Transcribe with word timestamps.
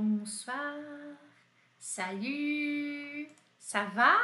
bonsoir, 0.00 0.74
salut, 1.78 3.28
ça 3.58 3.84
va? 3.94 4.16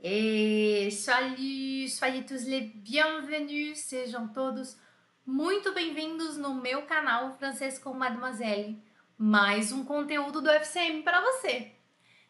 Et 0.00 0.88
salut, 0.92 1.88
soyez 1.88 2.24
tous 2.24 2.46
les 2.46 2.60
bienvenus, 2.60 3.76
sejam 3.78 4.28
todos 4.28 4.76
muito 5.26 5.74
bem-vindos 5.74 6.36
no 6.36 6.54
meu 6.54 6.82
canal 6.82 7.36
Francês 7.38 7.80
com 7.80 7.92
Mademoiselle. 7.92 8.80
Mais 9.18 9.72
um 9.72 9.84
conteúdo 9.84 10.40
do 10.40 10.48
FCM 10.48 11.02
para 11.02 11.20
você. 11.22 11.72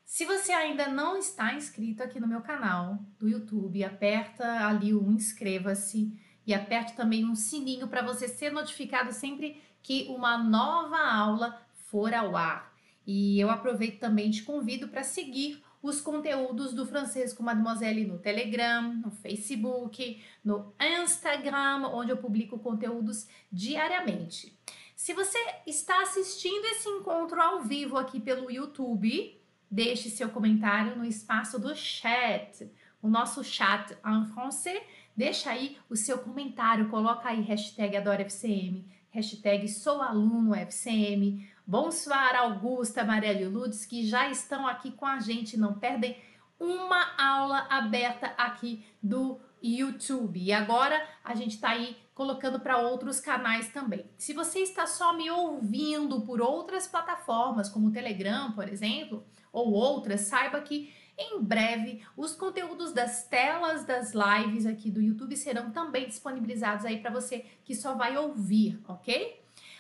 Se 0.07 0.25
você 0.25 0.51
ainda 0.51 0.89
não 0.89 1.19
está 1.19 1.53
inscrito 1.53 2.03
aqui 2.03 2.19
no 2.19 2.27
meu 2.27 2.41
canal 2.41 2.99
do 3.19 3.29
YouTube, 3.29 3.85
aperta 3.85 4.67
ali 4.67 4.95
o 4.95 5.13
inscreva-se 5.13 6.19
e 6.47 6.55
aperte 6.55 6.97
também 6.97 7.27
um 7.27 7.35
sininho 7.35 7.89
para 7.89 8.01
você 8.01 8.27
ser 8.27 8.51
notificado 8.53 9.13
sempre 9.13 9.63
que 9.83 10.07
uma 10.09 10.39
nova 10.39 10.99
aula 10.99 11.68
for 11.91 12.13
ao 12.15 12.37
ar. 12.37 12.73
E 13.07 13.41
eu 13.41 13.51
aproveito 13.51 13.99
também 13.99 14.31
te 14.31 14.43
convido 14.43 14.89
para 14.89 15.03
seguir 15.03 15.63
os 15.83 16.01
conteúdos 16.01 16.75
do 16.75 16.85
Francês 16.85 17.33
com 17.33 17.43
Mademoiselle 17.43 18.05
no 18.05 18.19
Telegram, 18.19 18.93
no 18.95 19.11
Facebook, 19.11 20.23
no 20.45 20.75
Instagram, 20.81 21.87
onde 21.93 22.11
eu 22.11 22.17
publico 22.17 22.59
conteúdos 22.59 23.29
diariamente. 23.51 24.59
Se 24.95 25.15
você 25.15 25.39
está 25.67 26.03
assistindo 26.03 26.65
esse 26.67 26.89
encontro 26.89 27.41
ao 27.41 27.63
vivo 27.63 27.97
aqui 27.97 28.19
pelo 28.19 28.51
YouTube, 28.51 29.41
deixe 29.71 30.11
seu 30.11 30.29
comentário 30.29 30.97
no 30.97 31.05
espaço 31.05 31.59
do 31.59 31.75
chat, 31.77 32.69
o 33.01 33.09
nosso 33.09 33.45
chat 33.45 33.97
em 34.05 34.27
francês. 34.27 34.83
Deixa 35.17 35.51
aí 35.51 35.79
o 35.89 35.97
seu 35.97 36.19
comentário, 36.19 36.89
coloca 36.89 37.29
aí 37.29 37.41
hashtag 37.43 37.97
AdoraFCM, 37.97 38.85
hashtag 39.11 39.69
sou 39.69 40.03
aluno 40.03 40.55
FCM. 40.55 41.49
Bonsoir 41.71 42.35
Augusta, 42.35 43.05
Marielle 43.05 43.45
Ludes, 43.45 43.85
que 43.85 44.03
já 44.07 44.31
estão 44.31 44.67
aqui 44.67 44.91
com 44.91 45.05
a 45.05 45.21
gente, 45.21 45.55
não 45.59 45.75
perdem 45.79 46.17
uma 46.59 47.15
aula 47.19 47.67
aberta 47.69 48.29
aqui 48.39 48.87
do 49.03 49.39
YouTube. 49.63 50.41
E 50.41 50.51
agora 50.51 50.99
a 51.23 51.35
gente 51.35 51.57
está 51.57 51.69
aí 51.69 51.95
colocando 52.15 52.59
para 52.59 52.79
outros 52.79 53.21
canais 53.21 53.71
também. 53.71 54.11
Se 54.17 54.33
você 54.33 54.61
está 54.61 54.87
só 54.87 55.15
me 55.15 55.31
ouvindo 55.31 56.23
por 56.23 56.41
outras 56.41 56.89
plataformas, 56.89 57.69
como 57.69 57.89
o 57.89 57.93
Telegram, 57.93 58.51
por 58.53 58.67
exemplo, 58.67 59.27
ou 59.53 59.71
outras, 59.71 60.23
saiba 60.23 60.63
que 60.63 60.91
em 61.19 61.39
breve 61.43 62.03
os 62.17 62.35
conteúdos 62.35 62.95
das 62.95 63.29
telas 63.29 63.85
das 63.85 64.15
lives 64.15 64.65
aqui 64.65 64.91
do 64.91 65.03
YouTube 65.03 65.37
serão 65.37 65.71
também 65.71 66.07
disponibilizados 66.07 66.87
aí 66.87 66.99
para 66.99 67.11
você 67.11 67.45
que 67.63 67.75
só 67.75 67.95
vai 67.95 68.17
ouvir, 68.17 68.83
ok? 68.89 69.38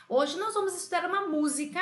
Hoje 0.08 0.38
nós 0.38 0.54
vamos 0.54 0.74
estudar 0.74 1.06
uma 1.06 1.28
música, 1.28 1.80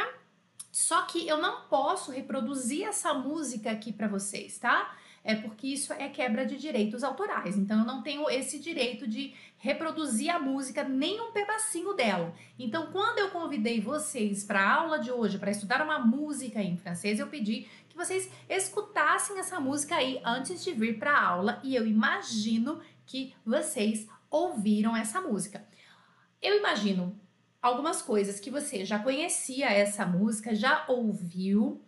só 0.72 1.02
que 1.02 1.27
eu 1.27 1.38
não 1.38 1.62
posso 1.69 2.10
reproduzir 2.10 2.86
essa 2.86 3.14
música 3.14 3.70
aqui 3.70 3.92
para 3.92 4.08
vocês, 4.08 4.58
tá? 4.58 4.96
é 5.27 5.34
porque 5.34 5.66
isso 5.66 5.92
é 5.92 6.08
quebra 6.08 6.47
de 6.47 6.56
direitos 6.56 7.02
autorais. 7.02 7.58
Então 7.58 7.80
eu 7.80 7.84
não 7.84 8.00
tenho 8.00 8.30
esse 8.30 8.60
direito 8.60 9.08
de 9.08 9.34
reproduzir 9.58 10.32
a 10.32 10.38
música 10.38 10.84
nem 10.84 11.20
um 11.20 11.32
pedacinho 11.32 11.92
dela. 11.94 12.32
Então 12.56 12.92
quando 12.92 13.19
eu 13.19 13.30
convidei 13.30 13.80
vocês 13.80 14.44
para 14.44 14.60
a 14.60 14.74
aula 14.74 15.00
de 15.00 15.10
hoje 15.10 15.36
para 15.36 15.50
estudar 15.50 15.82
uma 15.82 15.98
música 15.98 16.62
em 16.62 16.77
francês, 16.77 17.19
eu 17.19 17.27
pedi 17.27 17.66
que 17.88 17.97
vocês 17.97 18.30
escutassem 18.48 19.41
essa 19.41 19.58
música 19.58 19.97
aí 19.97 20.20
antes 20.24 20.62
de 20.62 20.72
vir 20.72 20.97
para 20.97 21.10
a 21.10 21.27
aula 21.27 21.60
e 21.64 21.74
eu 21.74 21.84
imagino 21.84 22.80
que 23.04 23.34
vocês 23.44 24.06
ouviram 24.30 24.97
essa 24.97 25.20
música. 25.20 25.66
Eu 26.41 26.56
imagino 26.56 27.20
algumas 27.61 28.03
coisas 28.03 28.41
que 28.41 28.51
você 28.51 28.85
já 28.85 28.99
conhecia 28.99 29.67
essa 29.67 30.07
música, 30.07 30.55
já 30.55 30.84
ouviu, 30.89 31.83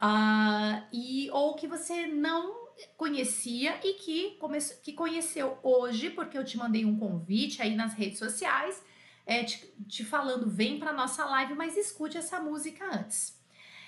uh, 0.00 0.82
e 0.92 1.30
ou 1.32 1.54
que 1.54 1.66
você 1.66 2.06
não 2.06 2.64
conhecia 2.96 3.78
e 3.82 3.94
que, 3.94 4.30
come, 4.40 4.58
que 4.82 4.92
conheceu 4.92 5.58
hoje, 5.62 6.10
porque 6.10 6.36
eu 6.36 6.44
te 6.44 6.56
mandei 6.56 6.84
um 6.84 6.98
convite 6.98 7.62
aí 7.62 7.74
nas 7.74 7.94
redes 7.94 8.18
sociais, 8.18 8.82
é, 9.26 9.44
te, 9.44 9.72
te 9.88 10.04
falando, 10.04 10.50
vem 10.50 10.78
para 10.78 10.92
nossa 10.92 11.24
live, 11.24 11.54
mas 11.54 11.76
escute 11.76 12.18
essa 12.18 12.40
música 12.40 12.84
antes. 12.92 13.40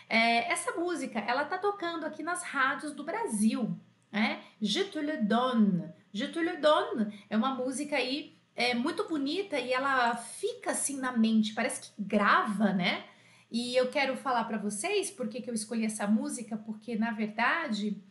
É, 0.09 0.51
essa 0.51 0.73
música, 0.73 1.19
ela 1.19 1.45
tá 1.45 1.59
tocando 1.59 2.07
aqui 2.07 2.23
nas 2.23 2.43
rádios 2.43 2.93
do 2.93 3.05
Brasil, 3.05 3.79
né? 4.11 4.43
Je 4.61 4.85
te 4.85 5.01
le 5.01 5.19
donne. 5.19 5.93
Je 6.13 6.29
te 6.29 6.41
le 6.41 6.57
donne 6.59 7.13
é 7.29 7.37
uma 7.37 7.55
música 7.55 7.97
aí 7.97 8.36
é, 8.57 8.75
muito 8.75 9.07
bonita 9.07 9.59
e 9.61 9.73
ela 9.73 10.17
fica 10.17 10.71
assim 10.71 10.99
na 10.99 11.13
mente, 11.13 11.55
parece 11.55 11.83
que 11.83 12.03
grava, 12.03 12.73
né? 12.73 13.05
E 13.51 13.77
eu 13.77 13.89
quero 13.91 14.17
falar 14.17 14.45
para 14.45 14.59
vocês 14.59 15.11
por 15.11 15.29
que, 15.29 15.49
eu 15.49 15.55
escolhi 15.55 15.85
essa 15.85 16.07
música, 16.07 16.57
porque 16.57 16.97
na 16.97 17.13
verdade 17.13 18.03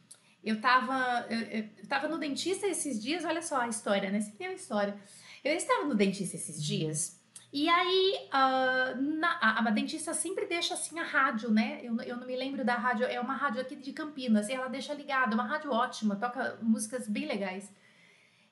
eu 0.44 0.61
tava, 0.61 1.25
eu, 1.29 1.39
eu 1.39 1.88
tava 1.88 2.07
no 2.07 2.17
dentista 2.17 2.67
esses 2.67 3.01
dias, 3.01 3.25
olha 3.25 3.41
só 3.41 3.61
a 3.61 3.67
história, 3.67 4.09
né? 4.11 4.22
Sempre 4.22 4.38
tem 4.38 4.47
uma 4.47 4.53
história. 4.53 4.95
Eu 5.44 5.55
estava 5.55 5.85
no 5.85 5.95
dentista 5.95 6.35
esses 6.35 6.63
dias 6.63 7.19
e 7.55 7.69
aí 7.69 8.28
uh, 8.28 9.01
na, 9.17 9.39
a, 9.41 9.66
a, 9.66 9.72
dentista 9.72 10.13
sempre 10.13 10.45
deixa 10.45 10.73
assim 10.73 11.00
a 11.00 11.03
rádio, 11.03 11.50
né? 11.50 11.79
Eu, 11.81 11.95
eu 12.01 12.17
não 12.17 12.28
me 12.28 12.35
lembro 12.35 12.66
da 12.66 12.75
rádio, 12.75 13.05
é 13.05 13.17
uma 13.17 13.34
rádio 13.34 13.61
aqui 13.61 13.78
de 13.78 13.94
Campinas 13.94 14.50
e 14.50 14.51
ela 14.51 14.67
deixa 14.67 14.94
ligada, 14.94 15.34
uma 15.34 15.45
rádio 15.47 15.72
ótima, 15.72 16.17
toca 16.17 16.59
músicas 16.61 17.07
bem 17.07 17.25
legais. 17.25 17.72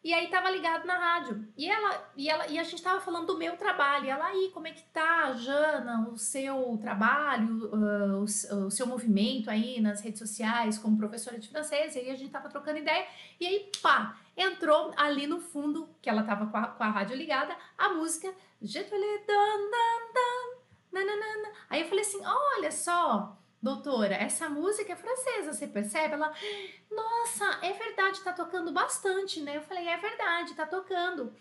E 0.03 0.13
aí 0.13 0.27
tava 0.27 0.49
ligado 0.49 0.85
na 0.85 0.97
rádio. 0.97 1.47
E 1.57 1.69
ela 1.69 2.11
e 2.17 2.29
ela 2.29 2.45
e 2.47 2.59
a 2.59 2.63
gente 2.63 2.83
tava 2.83 2.99
falando 2.99 3.27
do 3.27 3.37
meu 3.37 3.55
trabalho. 3.55 4.05
E 4.05 4.09
ela 4.09 4.25
aí, 4.25 4.51
como 4.53 4.67
é 4.67 4.71
que 4.71 4.83
tá, 4.83 5.31
Jana, 5.33 6.09
o 6.09 6.17
seu 6.17 6.77
trabalho, 6.81 7.69
uh, 7.73 8.19
o, 8.19 8.23
o, 8.23 8.71
seu 8.71 8.85
movimento 8.85 9.49
aí 9.49 9.79
nas 9.79 10.01
redes 10.01 10.19
sociais 10.19 10.77
como 10.77 10.97
professora 10.97 11.39
de 11.39 11.47
francês. 11.47 11.95
E 11.95 11.99
aí 11.99 12.11
a 12.11 12.15
gente 12.15 12.31
tava 12.31 12.49
trocando 12.49 12.79
ideia. 12.79 13.07
E 13.39 13.47
aí, 13.47 13.71
pá, 13.81 14.17
entrou 14.35 14.93
ali 14.97 15.25
no 15.25 15.39
fundo, 15.39 15.87
que 16.01 16.09
ela 16.09 16.23
tava 16.23 16.47
com 16.47 16.57
a, 16.57 16.67
com 16.67 16.83
a 16.83 16.89
rádio 16.89 17.15
ligada, 17.15 17.55
a 17.77 17.89
música 17.89 18.33
Je 18.61 18.83
te 18.83 18.95
le 18.97 19.25
nananana. 20.91 21.51
Aí 21.69 21.81
eu 21.81 21.87
falei 21.87 22.03
assim: 22.03 22.21
olha 22.25 22.71
só, 22.71 23.37
doutora, 23.63 24.13
essa 24.16 24.50
música 24.50 24.91
é 24.91 24.96
francesa, 24.96 25.53
você 25.53 25.66
percebe? 25.66 26.16
Ela, 26.16 26.34
nossa, 26.91 27.59
é 27.62 27.72
verdade, 27.72 28.19
tá 28.19 28.34
tocando 28.34 28.74
bastante, 28.74 29.40
né? 29.40 29.56
Eu 29.56 29.62
falei, 29.62 29.88
é 29.88 29.96
verdade, 29.96 30.53
tá 30.53 30.66
tocando. 30.66 31.34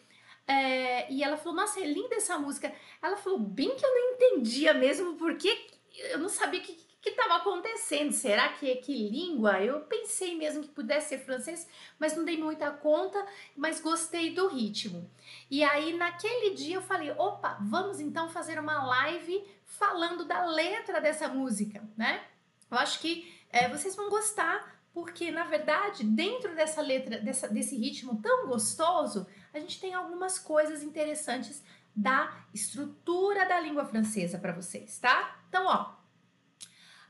É, 0.47 1.13
e 1.13 1.23
ela 1.23 1.37
falou, 1.37 1.55
nossa, 1.55 1.81
é 1.81 1.85
linda 1.85 2.15
essa 2.15 2.39
música. 2.39 2.73
Ela 3.03 3.17
falou, 3.17 3.41
bem 3.41 3.75
que 3.75 3.85
eu 3.85 3.91
não 3.93 4.15
entendia 4.15 4.73
mesmo, 4.73 5.17
porque 5.17 5.67
eu 6.11 6.19
não 6.19 6.29
sabia 6.29 6.61
o 6.61 6.63
que, 6.63 6.93
estava 7.05 7.37
acontecendo. 7.37 8.13
Será 8.13 8.51
que 8.51 8.71
é 8.71 8.77
que 8.77 9.09
língua? 9.09 9.61
Eu 9.61 9.81
pensei 9.81 10.37
mesmo 10.37 10.63
que 10.63 10.69
pudesse 10.69 11.09
ser 11.09 11.19
francês, 11.19 11.69
mas 11.99 12.17
não 12.17 12.25
dei 12.25 12.39
muita 12.39 12.71
conta, 12.71 13.27
mas 13.57 13.81
gostei 13.81 14.33
do 14.33 14.47
ritmo. 14.47 15.11
E 15.51 15.65
aí, 15.65 15.93
naquele 15.93 16.55
dia, 16.55 16.77
eu 16.77 16.83
falei, 16.83 17.11
opa, 17.11 17.59
vamos 17.61 17.99
então 17.99 18.31
fazer 18.31 18.61
uma 18.61 18.85
live 18.87 19.45
falando 19.79 20.25
da 20.25 20.45
letra 20.45 21.01
dessa 21.01 21.29
música, 21.29 21.83
né? 21.97 22.23
Eu 22.71 22.79
acho 22.79 23.01
que 23.01 23.33
é, 23.51 23.69
vocês 23.69 23.95
vão 23.97 24.09
gostar, 24.09 24.81
porque 24.93 25.31
na 25.31 25.45
verdade, 25.45 26.05
dentro 26.05 26.55
dessa 26.55 26.81
letra, 26.81 27.19
dessa, 27.19 27.49
desse 27.49 27.77
ritmo 27.77 28.21
tão 28.21 28.47
gostoso, 28.47 29.27
a 29.53 29.59
gente 29.59 29.81
tem 29.81 29.95
algumas 29.95 30.39
coisas 30.39 30.83
interessantes 30.83 31.63
da 31.95 32.35
estrutura 32.55 33.47
da 33.47 33.61
língua 33.61 33.85
francesa 33.85 34.39
para 34.39 34.53
vocês, 34.53 34.99
tá? 34.99 35.39
Então, 35.49 35.67
ó, 35.67 35.95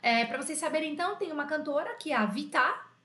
é, 0.03 0.25
para 0.25 0.43
vocês 0.43 0.59
saberem, 0.59 0.93
então, 0.93 1.17
tem 1.17 1.31
uma 1.31 1.47
cantora 1.47 1.94
que 1.94 2.11
é 2.11 2.17
a 2.17 2.27
Vita, 2.27 2.62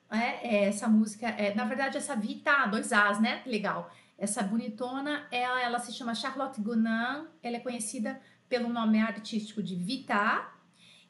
né? 0.09 0.39
é, 0.41 0.65
essa 0.65 0.87
música, 0.87 1.27
é, 1.27 1.53
na 1.53 1.65
verdade, 1.65 1.97
essa 1.97 2.15
Vita, 2.15 2.65
dois 2.65 2.91
As, 2.91 3.19
né? 3.21 3.43
Legal. 3.45 3.91
Essa 4.17 4.41
bonitona, 4.41 5.27
ela, 5.31 5.61
ela 5.61 5.79
se 5.79 5.93
chama 5.93 6.15
Charlotte 6.15 6.59
Gunan, 6.59 7.27
ela 7.43 7.57
é 7.57 7.59
conhecida 7.59 8.19
pelo 8.47 8.69
nome 8.69 8.99
artístico 8.99 9.61
de 9.61 9.75
Vita. 9.75 10.47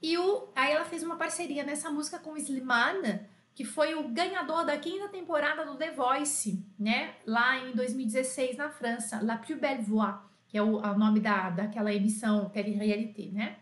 E 0.01 0.17
o, 0.17 0.47
aí 0.55 0.73
ela 0.73 0.85
fez 0.85 1.03
uma 1.03 1.15
parceria 1.15 1.63
nessa 1.63 1.89
música 1.89 2.19
com 2.19 2.37
Slimane, 2.37 3.21
que 3.55 3.65
foi 3.65 3.95
o 3.95 4.07
ganhador 4.09 4.65
da 4.65 4.77
quinta 4.77 5.07
temporada 5.09 5.65
do 5.65 5.75
The 5.75 5.91
Voice, 5.91 6.63
né? 6.77 7.15
Lá 7.25 7.57
em 7.57 7.73
2016 7.73 8.57
na 8.57 8.69
França, 8.69 9.19
La 9.23 9.37
Plus 9.37 9.59
Belle 9.59 9.81
Voix, 9.81 10.15
que 10.47 10.57
é 10.57 10.61
o, 10.61 10.77
o 10.77 10.97
nome 10.97 11.19
da, 11.19 11.49
daquela 11.49 11.91
emissão 11.91 12.49
télé-réalité, 12.49 13.31
né? 13.31 13.57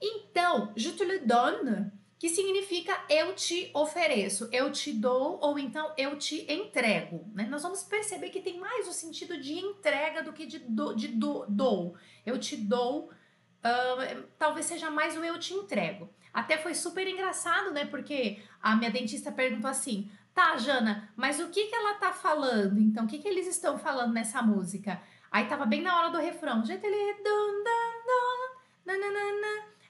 Então, 0.00 0.72
je 0.76 0.92
te 0.92 1.04
le 1.04 1.18
donne, 1.26 1.92
que 2.20 2.28
significa 2.28 2.92
eu 3.08 3.34
te 3.34 3.70
ofereço, 3.72 4.46
eu 4.52 4.70
te 4.70 4.92
dou 4.92 5.40
ou 5.40 5.58
então 5.58 5.90
eu 5.96 6.18
te 6.18 6.44
entrego. 6.52 7.26
Né? 7.32 7.46
Nós 7.50 7.62
vamos 7.62 7.82
perceber 7.82 8.28
que 8.28 8.42
tem 8.42 8.60
mais 8.60 8.86
o 8.86 8.92
sentido 8.92 9.40
de 9.40 9.54
entrega 9.54 10.22
do 10.22 10.30
que 10.30 10.44
de, 10.44 10.58
do, 10.58 10.94
de 10.94 11.08
do, 11.08 11.46
dou. 11.48 11.96
Eu 12.26 12.38
te 12.38 12.58
dou, 12.58 13.06
uh, 13.06 14.22
talvez 14.38 14.66
seja 14.66 14.90
mais 14.90 15.16
o 15.16 15.24
eu 15.24 15.38
te 15.38 15.54
entrego. 15.54 16.10
Até 16.30 16.58
foi 16.58 16.74
super 16.74 17.08
engraçado, 17.08 17.70
né? 17.70 17.86
Porque 17.86 18.42
a 18.60 18.76
minha 18.76 18.90
dentista 18.90 19.32
perguntou 19.32 19.70
assim: 19.70 20.12
tá, 20.34 20.58
Jana, 20.58 21.10
mas 21.16 21.40
o 21.40 21.48
que, 21.48 21.68
que 21.68 21.74
ela 21.74 21.94
tá 21.94 22.12
falando? 22.12 22.78
Então, 22.78 23.06
o 23.06 23.08
que, 23.08 23.18
que 23.18 23.28
eles 23.28 23.46
estão 23.46 23.78
falando 23.78 24.12
nessa 24.12 24.42
música? 24.42 25.00
Aí 25.32 25.46
tava 25.46 25.64
bem 25.64 25.80
na 25.80 25.98
hora 25.98 26.10
do 26.10 26.18
refrão. 26.18 26.62
Je 26.66 26.76
te 26.76 26.86
le 26.86 27.14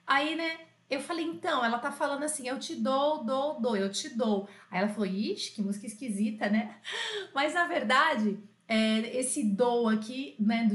Aí, 0.07 0.35
né, 0.35 0.70
eu 0.91 1.01
falei, 1.01 1.25
então, 1.25 1.65
ela 1.65 1.79
tá 1.79 1.93
falando 1.93 2.25
assim, 2.25 2.49
eu 2.49 2.59
te 2.59 2.75
dou, 2.75 3.23
dou, 3.23 3.61
dou, 3.61 3.77
eu 3.77 3.91
te 3.91 4.09
dou. 4.09 4.49
Aí 4.71 4.81
ela 4.81 4.89
falou, 4.89 5.07
ixi, 5.07 5.53
que 5.53 5.63
música 5.63 5.87
esquisita, 5.87 6.51
né? 6.51 6.77
Mas 7.33 7.55
na 7.55 7.67
verdade, 7.69 8.37
é, 8.67 9.17
esse 9.17 9.45
dou 9.45 9.89
aqui, 9.89 10.35
né, 10.39 10.69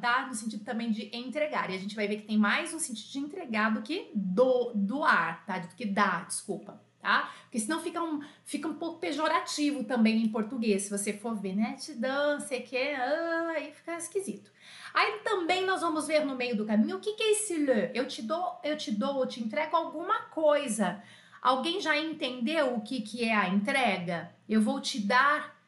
dá 0.00 0.26
no 0.26 0.34
sentido 0.34 0.64
também 0.64 0.90
de 0.90 1.10
entregar. 1.16 1.70
E 1.70 1.74
a 1.74 1.78
gente 1.78 1.94
vai 1.94 2.08
ver 2.08 2.16
que 2.16 2.26
tem 2.26 2.36
mais 2.36 2.74
um 2.74 2.78
sentido 2.80 3.10
de 3.12 3.18
entregar 3.18 3.72
do 3.72 3.82
que 3.82 4.10
do, 4.14 4.72
doar, 4.74 5.44
tá? 5.46 5.58
Do 5.58 5.74
que 5.74 5.84
dar, 5.84 6.26
desculpa, 6.26 6.82
tá? 7.00 7.32
Porque 7.42 7.58
senão 7.60 7.80
fica 7.80 8.02
um, 8.02 8.20
fica 8.44 8.66
um 8.66 8.74
pouco 8.74 8.98
pejorativo 8.98 9.84
também 9.84 10.22
em 10.22 10.28
português, 10.28 10.82
se 10.82 10.90
você 10.90 11.12
for 11.12 11.34
ver, 11.34 11.54
né? 11.54 11.74
Te 11.74 11.92
dão, 11.92 12.40
sei 12.40 12.60
que, 12.62 12.76
ah, 12.76 13.52
aí 13.56 13.72
fica 13.72 13.96
esquisito. 13.96 14.50
Aí 14.92 15.20
também 15.24 15.64
nós 15.64 15.80
vamos 15.80 16.06
ver 16.06 16.24
no 16.24 16.34
meio 16.34 16.56
do 16.56 16.66
caminho 16.66 16.96
o 16.96 17.00
que, 17.00 17.12
que 17.12 17.22
é 17.22 17.32
esse 17.32 17.56
le. 17.56 17.90
Eu 17.94 18.06
te 18.06 18.22
dou, 18.22 18.60
eu 18.64 18.76
te 18.76 18.90
dou, 18.90 19.20
eu 19.20 19.26
te 19.26 19.42
entrego 19.42 19.76
alguma 19.76 20.22
coisa. 20.22 21.02
Alguém 21.40 21.80
já 21.80 21.96
entendeu 21.96 22.74
o 22.74 22.82
que, 22.82 23.00
que 23.00 23.24
é 23.24 23.34
a 23.34 23.48
entrega? 23.48 24.34
Eu 24.48 24.60
vou 24.60 24.80
te 24.80 25.00
dar. 25.00 25.58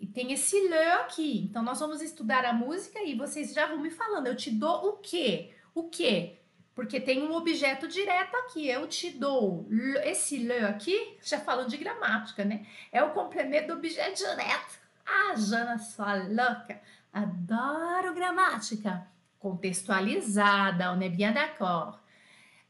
E 0.00 0.06
tem 0.06 0.32
esse 0.32 0.68
le 0.68 0.92
aqui. 0.94 1.38
Então 1.38 1.62
nós 1.62 1.78
vamos 1.78 2.02
estudar 2.02 2.44
a 2.44 2.52
música 2.52 3.00
e 3.02 3.14
vocês 3.14 3.54
já 3.54 3.66
vão 3.66 3.78
me 3.78 3.90
falando. 3.90 4.26
Eu 4.26 4.36
te 4.36 4.50
dou 4.50 4.88
o 4.88 4.92
quê? 4.96 5.52
O 5.74 5.84
quê? 5.84 6.38
Porque 6.74 7.00
tem 7.00 7.22
um 7.22 7.32
objeto 7.32 7.86
direto 7.86 8.34
aqui. 8.38 8.68
Eu 8.68 8.88
te 8.88 9.10
dou. 9.10 9.68
Esse 10.02 10.38
le 10.38 10.58
aqui, 10.58 11.16
já 11.22 11.38
falando 11.38 11.68
de 11.68 11.76
gramática, 11.76 12.44
né? 12.44 12.66
É 12.90 13.02
o 13.02 13.12
complemento 13.12 13.68
do 13.68 13.74
objeto 13.74 14.18
direto. 14.18 14.80
Ah, 15.06 15.36
Jana, 15.36 15.78
sua 15.78 16.14
louca. 16.14 16.80
Adoro 17.14 18.12
gramática 18.12 19.06
contextualizada, 19.38 20.92
on 20.92 21.00
est 21.00 21.10
bien 21.10 21.32
d'accord. 21.32 22.00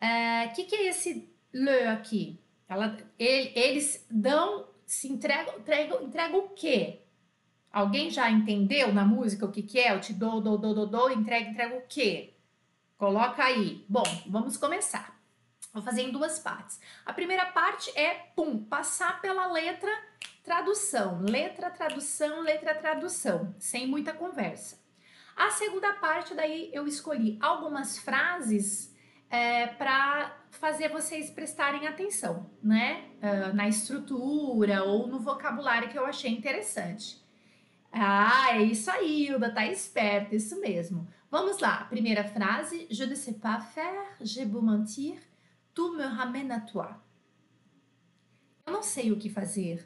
O 0.03 0.05
uh, 0.05 0.55
que, 0.55 0.65
que 0.65 0.75
é 0.75 0.89
esse 0.89 1.29
le 1.53 1.87
aqui? 1.87 2.39
Ela, 2.69 2.97
ele, 3.19 3.53
eles 3.55 4.07
dão, 4.11 4.67
se 4.85 5.11
entregam, 5.11 5.59
entregam, 5.59 6.03
entregam 6.03 6.39
o 6.41 6.49
quê? 6.51 7.01
Alguém 7.73 8.11
já 8.11 8.31
entendeu 8.31 8.93
na 8.93 9.05
música 9.05 9.47
o 9.47 9.51
que, 9.51 9.63
que 9.63 9.79
é? 9.79 9.93
Eu 9.93 10.01
te 10.01 10.13
dou, 10.13 10.41
dou, 10.41 10.59
dou, 10.59 10.75
dou, 10.75 10.87
dou, 10.87 11.11
entrega, 11.11 11.49
entrega 11.49 11.77
o 11.77 11.83
quê? 11.89 12.35
Coloca 12.99 13.43
aí. 13.43 13.85
Bom, 13.89 14.05
vamos 14.27 14.57
começar. 14.57 15.19
Vou 15.73 15.83
fazer 15.83 16.03
em 16.03 16.13
duas 16.13 16.39
partes. 16.39 16.79
A 17.07 17.13
primeira 17.13 17.47
parte 17.47 17.91
é, 17.99 18.15
pum, 18.37 18.63
passar 18.65 19.21
pela 19.21 19.47
letra 19.47 19.91
tradução, 20.45 21.23
letra, 21.23 21.71
tradução, 21.71 22.43
letra, 22.43 22.75
tradução, 22.75 23.55
sem 23.59 23.87
muita 23.87 24.13
conversa. 24.13 24.79
A 25.35 25.51
segunda 25.51 25.95
parte, 25.95 26.35
daí 26.35 26.71
eu 26.73 26.87
escolhi 26.87 27.39
algumas 27.41 27.99
frases 27.99 28.95
é, 29.31 29.67
para 29.67 30.37
fazer 30.51 30.91
vocês 30.91 31.31
prestarem 31.31 31.89
atenção, 31.89 32.49
né? 32.63 33.09
Uh, 33.17 33.57
na 33.57 33.67
estrutura 33.67 34.85
ou 34.85 35.09
no 35.09 35.19
vocabulário 35.19 35.89
que 35.89 35.99
eu 35.99 36.07
achei 36.07 36.31
interessante. 36.31 37.21
Ah, 37.91 38.53
é 38.53 38.63
isso 38.63 38.91
aí, 38.91 39.27
Hilda, 39.27 39.53
tá 39.53 39.67
esperta, 39.67 40.37
isso 40.37 40.61
mesmo. 40.61 41.09
Vamos 41.31 41.59
lá, 41.59 41.85
primeira 41.85 42.23
frase: 42.23 42.87
Je 42.91 43.07
ne 43.07 43.17
sais 43.17 43.37
pas 43.37 43.61
faire, 43.61 44.17
j'ai 44.21 44.45
beau 44.45 44.63
mentir, 44.63 45.19
tu 45.73 45.97
me 45.97 46.05
ramènes 46.05 46.53
à 46.53 46.61
toi. 46.61 46.95
Eu 48.67 48.73
não 48.73 48.83
sei 48.83 49.11
o 49.11 49.19
que 49.19 49.29
fazer, 49.29 49.85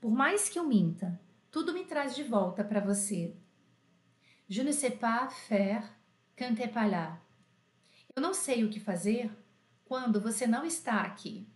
por 0.00 0.12
mais 0.12 0.48
que 0.48 0.58
eu 0.58 0.66
minta, 0.66 1.20
tudo 1.50 1.72
me 1.72 1.84
traz 1.84 2.14
de 2.14 2.22
volta 2.22 2.62
para 2.62 2.80
você. 2.80 3.34
Je 4.48 4.62
ne 4.62 4.72
sais 4.72 4.96
pas 4.96 5.28
faire 5.28 5.84
quand 6.36 6.54
t'es 6.54 6.68
pas 6.68 6.86
là. 6.86 7.20
Eu 8.14 8.22
não 8.22 8.32
sei 8.32 8.64
o 8.64 8.70
que 8.70 8.80
fazer 8.80 9.30
quando 9.84 10.20
você 10.20 10.46
não 10.46 10.64
está 10.64 11.02
aqui. 11.02 11.46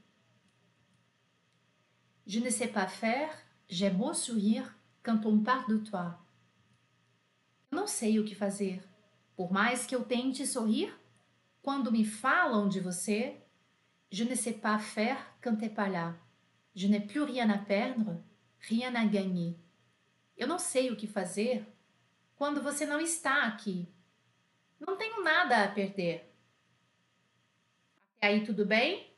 Je 2.27 2.41
ne 2.41 2.51
sais 2.51 2.69
pas 2.69 2.87
faire, 2.87 3.33
j'ai 3.69 3.91
beau 3.91 4.15
sourire 4.15 4.77
quand 5.03 5.25
on 5.27 5.43
parle 5.43 5.79
de 5.79 5.91
toi. 5.91 6.19
Eu 7.71 7.77
não 7.77 7.87
sei 7.87 8.19
o 8.19 8.25
que 8.25 8.35
fazer, 8.35 8.83
por 9.37 9.53
mais 9.53 9.87
que 9.87 9.95
eu 9.95 10.05
tente 10.05 10.47
sorrir 10.47 10.97
quando 11.63 11.91
me 11.93 12.05
falam 12.05 12.69
de 12.69 12.81
você. 12.81 13.41
Je 14.11 14.25
ne 14.25 14.35
sais 14.35 14.53
pas 14.53 14.79
faire 14.79 15.19
quand 15.41 15.57
t'es 15.57 15.71
pas 15.71 15.89
là. 15.89 16.15
Je 16.75 16.87
n'ai 16.87 17.01
plus 17.01 17.23
rien 17.23 17.49
à 17.49 17.59
perdre 17.59 18.23
rien 18.63 18.95
à 18.97 19.05
gagner. 19.05 19.57
Eu 20.37 20.47
não 20.47 20.59
sei 20.59 20.91
o 20.91 20.97
que 20.97 21.07
fazer 21.07 21.67
quando 22.37 22.63
você 22.63 22.87
não 22.87 23.01
está 23.01 23.45
aqui. 23.45 23.87
Não 24.81 24.97
tenho 24.97 25.23
nada 25.23 25.65
a 25.65 25.69
perder. 25.69 26.33
Até 28.17 28.29
aí 28.29 28.45
tudo 28.45 28.65
bem? 28.65 29.13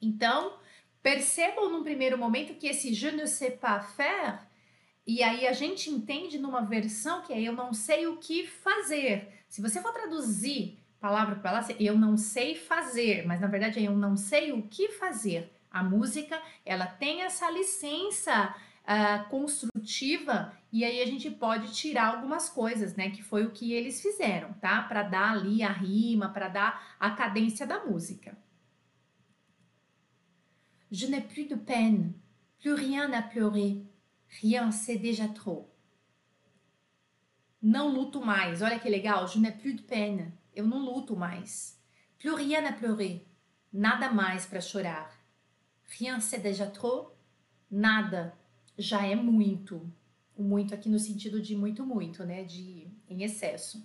Então, 0.00 0.58
percebam 1.02 1.70
num 1.70 1.82
primeiro 1.82 2.18
momento 2.18 2.58
que 2.58 2.66
esse 2.66 2.94
je 2.94 3.10
ne 3.12 3.26
sais 3.26 3.54
pas 3.58 3.94
faire, 3.94 4.40
e 5.06 5.22
aí 5.22 5.46
a 5.46 5.52
gente 5.52 5.88
entende 5.88 6.38
numa 6.38 6.62
versão 6.62 7.22
que 7.22 7.32
é 7.32 7.40
eu 7.40 7.52
não 7.52 7.72
sei 7.72 8.06
o 8.06 8.16
que 8.16 8.46
fazer. 8.46 9.44
Se 9.48 9.62
você 9.62 9.80
for 9.80 9.92
traduzir 9.92 10.78
palavra 11.00 11.36
por 11.36 11.42
palavra, 11.42 11.76
eu 11.78 11.96
não 11.96 12.16
sei 12.16 12.56
fazer, 12.56 13.24
mas 13.26 13.40
na 13.40 13.46
verdade 13.46 13.78
é 13.78 13.82
eu 13.86 13.96
não 13.96 14.16
sei 14.16 14.52
o 14.52 14.62
que 14.62 14.88
fazer. 14.88 15.55
A 15.76 15.82
música, 15.82 16.40
ela 16.64 16.86
tem 16.86 17.20
essa 17.20 17.50
licença 17.50 18.56
uh, 18.86 19.28
construtiva 19.28 20.56
e 20.72 20.86
aí 20.86 21.02
a 21.02 21.06
gente 21.06 21.30
pode 21.30 21.74
tirar 21.74 22.14
algumas 22.14 22.48
coisas, 22.48 22.96
né? 22.96 23.10
Que 23.10 23.22
foi 23.22 23.44
o 23.44 23.50
que 23.50 23.74
eles 23.74 24.00
fizeram, 24.00 24.54
tá? 24.54 24.80
Para 24.80 25.02
dar 25.02 25.32
ali 25.32 25.62
a 25.62 25.70
rima, 25.70 26.30
para 26.30 26.48
dar 26.48 26.96
a 26.98 27.10
cadência 27.10 27.66
da 27.66 27.84
música. 27.84 28.38
Je 30.90 31.08
n'ai 31.08 31.20
plus 31.20 31.46
de 31.46 31.56
peine, 31.56 32.14
plus 32.58 32.74
rien 32.74 33.12
à 33.12 33.20
pleurer, 33.20 33.84
rien 34.40 34.70
c'est 34.70 34.96
déjà 34.96 35.28
trop. 35.28 35.70
Não 37.60 37.92
luto 37.92 38.24
mais, 38.24 38.62
olha 38.62 38.78
que 38.78 38.88
legal, 38.88 39.28
je 39.28 39.38
n'ai 39.38 39.52
plus 39.52 39.74
de 39.74 39.82
peine, 39.82 40.32
eu 40.54 40.66
não 40.66 40.78
luto 40.78 41.14
mais. 41.14 41.78
Plus 42.18 42.34
rien 42.34 42.64
à 42.66 42.72
pleurer, 42.72 43.26
nada 43.70 44.10
mais 44.10 44.46
para 44.46 44.62
chorar. 44.62 45.15
Rien 45.86 46.20
c'est 46.20 46.40
déjà 46.40 46.66
trop, 46.66 47.16
nada 47.70 48.36
já 48.78 49.06
é 49.06 49.14
muito. 49.14 49.80
O 50.36 50.42
muito 50.42 50.74
aqui 50.74 50.88
no 50.88 50.98
sentido 50.98 51.40
de 51.40 51.56
muito, 51.56 51.84
muito, 51.84 52.24
né? 52.24 52.44
De 52.44 52.90
em 53.08 53.22
excesso. 53.22 53.82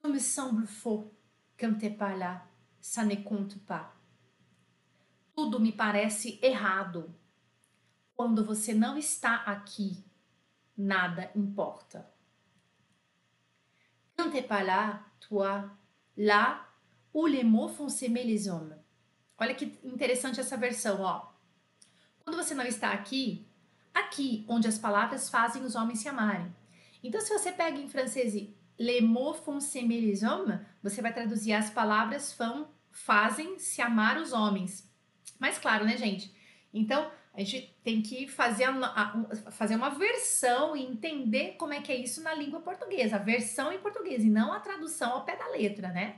Tout 0.00 0.12
me 0.12 0.20
semble 0.20 0.66
faux 0.66 1.10
quand 1.58 1.76
t'es 1.78 1.90
pas 1.90 2.16
là, 2.16 2.46
ça 2.80 3.04
ne 3.04 3.16
compte 3.16 3.58
pas. 3.66 3.94
Tudo 5.34 5.60
me 5.60 5.72
parece 5.72 6.38
errado. 6.42 7.14
Quando 8.14 8.44
você 8.44 8.74
não 8.74 8.96
está 8.96 9.36
aqui, 9.44 10.04
nada 10.76 11.30
importa. 11.36 12.10
Quand 14.16 14.30
t'es 14.30 14.42
pas 14.42 14.62
là, 14.62 15.04
toi, 15.20 15.70
là 16.16 16.66
où 17.12 17.26
les 17.26 17.44
mots 17.44 17.68
font 17.68 17.88
s'aimer 17.88 18.24
les 18.24 18.48
hommes. 18.48 18.76
Olha 19.38 19.54
que 19.54 19.78
interessante 19.84 20.40
essa 20.40 20.56
versão, 20.56 21.00
ó. 21.00 21.26
Quando 22.24 22.36
você 22.36 22.54
não 22.54 22.64
está 22.64 22.90
aqui, 22.90 23.46
aqui 23.94 24.44
onde 24.48 24.66
as 24.66 24.78
palavras 24.78 25.30
fazem 25.30 25.64
os 25.64 25.74
homens 25.74 26.00
se 26.00 26.08
amarem. 26.08 26.52
Então, 27.02 27.20
se 27.20 27.32
você 27.32 27.52
pega 27.52 27.78
em 27.78 27.88
francês 27.88 28.34
les 28.78 29.00
mots 29.02 29.40
font 29.44 29.60
s'aimer 29.60 30.00
les 30.00 30.22
hommes, 30.22 30.60
você 30.82 31.02
vai 31.02 31.12
traduzir 31.12 31.52
as 31.52 31.70
palavras 31.70 32.32
fão, 32.32 32.68
fazem 32.90 33.58
se 33.58 33.80
amar 33.80 34.18
os 34.18 34.32
homens. 34.32 34.88
Mais 35.38 35.58
claro, 35.58 35.84
né, 35.84 35.96
gente? 35.96 36.34
Então, 36.72 37.10
a 37.32 37.40
gente 37.40 37.76
tem 37.84 38.02
que 38.02 38.26
fazer, 38.26 38.64
a, 38.64 38.70
a, 38.72 39.50
fazer 39.52 39.76
uma 39.76 39.90
versão 39.90 40.76
e 40.76 40.84
entender 40.84 41.54
como 41.56 41.72
é 41.72 41.80
que 41.80 41.92
é 41.92 41.96
isso 41.96 42.22
na 42.22 42.34
língua 42.34 42.60
portuguesa, 42.60 43.16
a 43.16 43.20
versão 43.20 43.72
em 43.72 43.78
português 43.78 44.24
e 44.24 44.30
não 44.30 44.52
a 44.52 44.60
tradução 44.60 45.12
ao 45.12 45.24
pé 45.24 45.36
da 45.36 45.48
letra, 45.48 45.88
né? 45.88 46.16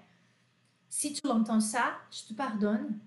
Si 0.88 1.12
tu 1.12 1.28
l'entends 1.28 1.64
ça, 1.66 2.00
je 2.10 2.26
te 2.26 2.34
pardonne 2.34 3.00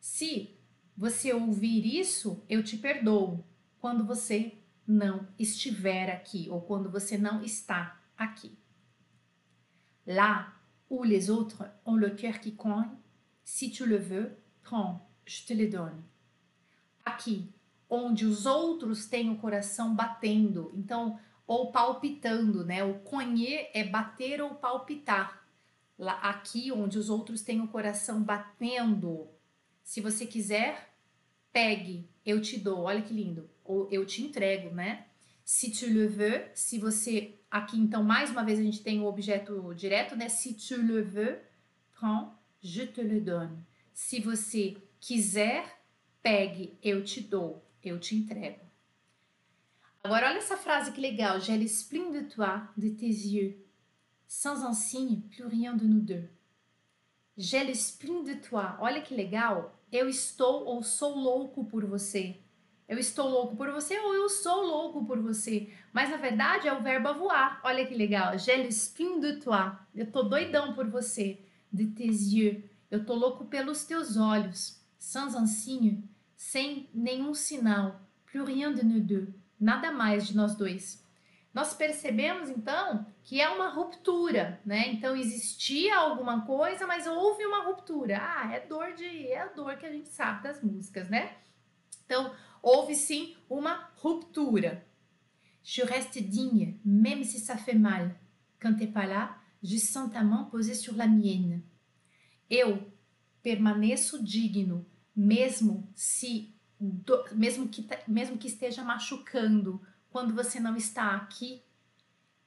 Se 0.00 0.58
você 0.96 1.32
ouvir 1.32 1.86
isso, 1.86 2.44
eu 2.48 2.62
te 2.62 2.76
perdoo 2.76 3.44
quando 3.78 4.04
você 4.04 4.58
não 4.86 5.28
estiver 5.38 6.10
aqui 6.10 6.48
ou 6.50 6.60
quando 6.60 6.90
você 6.90 7.16
não 7.16 7.42
está 7.42 8.00
aqui. 8.16 8.58
Là 10.06 10.52
où 10.88 11.04
les 11.04 11.30
autres 11.30 11.64
ont 11.86 11.94
le 11.94 12.10
cœur 12.10 12.40
qui 12.40 12.56
cogne, 12.56 12.90
si 13.44 13.70
tu 13.70 13.86
le 13.86 13.96
veux, 13.96 14.36
prends, 14.62 15.08
je 15.24 15.46
te 15.46 15.54
le 15.54 15.68
donne. 15.68 16.02
Aqui, 17.04 17.52
onde 17.88 18.26
os 18.26 18.44
outros 18.44 19.06
têm 19.06 19.30
o 19.30 19.38
coração 19.38 19.94
batendo, 19.94 20.72
então, 20.74 21.18
ou 21.46 21.70
palpitando, 21.70 22.64
né? 22.64 22.82
O 22.82 23.00
conher 23.00 23.70
é 23.72 23.84
bater 23.84 24.40
ou 24.42 24.54
palpitar 24.54 25.39
lá, 26.00 26.14
aqui 26.14 26.72
onde 26.72 26.98
os 26.98 27.10
outros 27.10 27.42
têm 27.42 27.60
o 27.60 27.68
coração 27.68 28.22
batendo. 28.22 29.28
Se 29.82 30.00
você 30.00 30.26
quiser, 30.26 30.94
pegue, 31.52 32.08
eu 32.24 32.40
te 32.40 32.58
dou, 32.58 32.80
olha 32.80 33.02
que 33.02 33.12
lindo, 33.12 33.48
ou 33.64 33.88
eu 33.90 34.06
te 34.06 34.22
entrego, 34.22 34.74
né? 34.74 35.06
Se 35.44 35.70
tu 35.70 35.86
le 35.86 36.06
veux, 36.06 36.50
se 36.54 36.78
você 36.78 37.38
aqui 37.50 37.78
então 37.78 38.02
mais 38.02 38.30
uma 38.30 38.44
vez 38.44 38.58
a 38.58 38.62
gente 38.62 38.82
tem 38.82 39.00
o 39.00 39.06
objeto 39.06 39.74
direto, 39.74 40.16
né? 40.16 40.28
Si 40.28 40.54
tu 40.54 40.76
le 40.76 41.02
veux, 41.02 41.38
prends, 41.92 42.32
je 42.60 42.86
te 42.86 43.02
le 43.02 43.20
donne. 43.20 43.58
Se 43.92 44.20
você 44.20 44.76
quiser, 44.98 45.82
pegue, 46.22 46.78
eu 46.82 47.04
te 47.04 47.20
dou, 47.20 47.64
eu 47.82 47.98
te 47.98 48.14
entrego. 48.14 48.60
Agora 50.02 50.28
olha 50.28 50.38
essa 50.38 50.56
frase 50.56 50.92
que 50.92 51.00
legal. 51.00 51.40
J'ai 51.40 51.58
l'esprit 51.58 52.10
de 52.10 52.22
toi, 52.22 52.68
de 52.76 52.90
tes 52.90 53.26
yeux. 53.26 53.54
Sans 54.32 54.64
un 54.64 54.72
signe, 54.72 55.22
plus 55.22 55.44
rien 55.44 55.74
de 55.74 55.84
nous 55.84 55.98
deux. 55.98 56.30
J'ai 57.36 57.64
l'esprit 57.64 58.22
de 58.22 58.34
toi. 58.34 58.78
Olha 58.80 59.00
que 59.02 59.12
legal. 59.12 59.76
Eu 59.90 60.08
estou 60.08 60.68
ou 60.68 60.84
sou 60.84 61.16
louco 61.16 61.64
por 61.64 61.84
você. 61.84 62.36
Eu 62.88 62.96
estou 62.96 63.28
louco 63.28 63.56
por 63.56 63.72
você 63.72 63.98
ou 63.98 64.14
eu 64.14 64.28
sou 64.28 64.62
louco 64.62 65.04
por 65.04 65.18
você. 65.18 65.68
Mas 65.92 66.10
na 66.10 66.16
verdade 66.16 66.68
é 66.68 66.72
o 66.72 66.80
verbo 66.80 67.12
voar. 67.12 67.60
Olha 67.64 67.84
que 67.84 67.92
legal. 67.92 68.38
J'ai 68.38 68.56
l'esprit 68.62 69.18
de 69.18 69.40
toi. 69.40 69.76
Eu 69.92 70.12
tô 70.12 70.22
doidão 70.22 70.74
por 70.74 70.88
você. 70.88 71.40
De 71.72 71.88
tes 71.88 72.32
yeux. 72.32 72.62
Eu 72.88 73.04
tô 73.04 73.16
louco 73.16 73.46
pelos 73.46 73.84
teus 73.84 74.16
olhos. 74.16 74.80
Sans 74.96 75.34
un 75.34 75.46
signe, 75.46 76.08
sem 76.36 76.88
nenhum 76.94 77.34
sinal. 77.34 78.00
Plus 78.26 78.44
rien 78.44 78.72
de 78.72 78.84
nous 78.84 79.00
deux 79.00 79.40
nada 79.60 79.92
mais 79.92 80.26
de 80.26 80.34
nós 80.34 80.54
dois. 80.54 81.04
Nós 81.52 81.74
percebemos 81.74 82.48
então 82.48 83.06
que 83.24 83.40
é 83.40 83.48
uma 83.48 83.68
ruptura, 83.68 84.60
né? 84.64 84.88
Então 84.88 85.16
existia 85.16 85.96
alguma 85.96 86.46
coisa, 86.46 86.86
mas 86.86 87.06
houve 87.06 87.44
uma 87.44 87.64
ruptura. 87.64 88.18
Ah, 88.20 88.52
é 88.52 88.60
dor 88.60 88.92
de, 88.94 89.26
é 89.26 89.40
a 89.40 89.46
dor 89.46 89.76
que 89.76 89.86
a 89.86 89.92
gente 89.92 90.08
sabe 90.08 90.44
das 90.44 90.62
músicas, 90.62 91.08
né? 91.08 91.36
Então 92.04 92.34
houve 92.62 92.94
sim 92.94 93.36
uma 93.48 93.90
ruptura. 93.96 94.86
Je 95.62 95.82
reste 95.82 96.20
digne, 96.20 96.80
même 96.84 97.24
si 97.24 97.38
ça 97.38 97.56
fait 97.56 97.78
mal. 97.78 98.14
Quand 98.60 98.76
t'es 98.76 98.86
pas 98.86 99.06
là, 99.06 99.36
je 99.62 99.76
sens 99.78 100.10
ta 100.10 100.22
main 100.22 100.44
posée 100.44 100.74
sur 100.74 100.96
la 100.96 101.06
mienne. 101.06 101.62
Eu 102.48 102.92
permaneço 103.42 104.22
digno, 104.22 104.86
mesmo 105.14 105.88
se 105.94 106.54
mesmo, 107.32 107.68
que, 107.68 107.86
mesmo 108.08 108.38
que 108.38 108.48
esteja 108.48 108.82
machucando, 108.82 109.80
quando 110.10 110.34
você 110.34 110.58
não 110.60 110.76
está 110.76 111.14
aqui, 111.14 111.62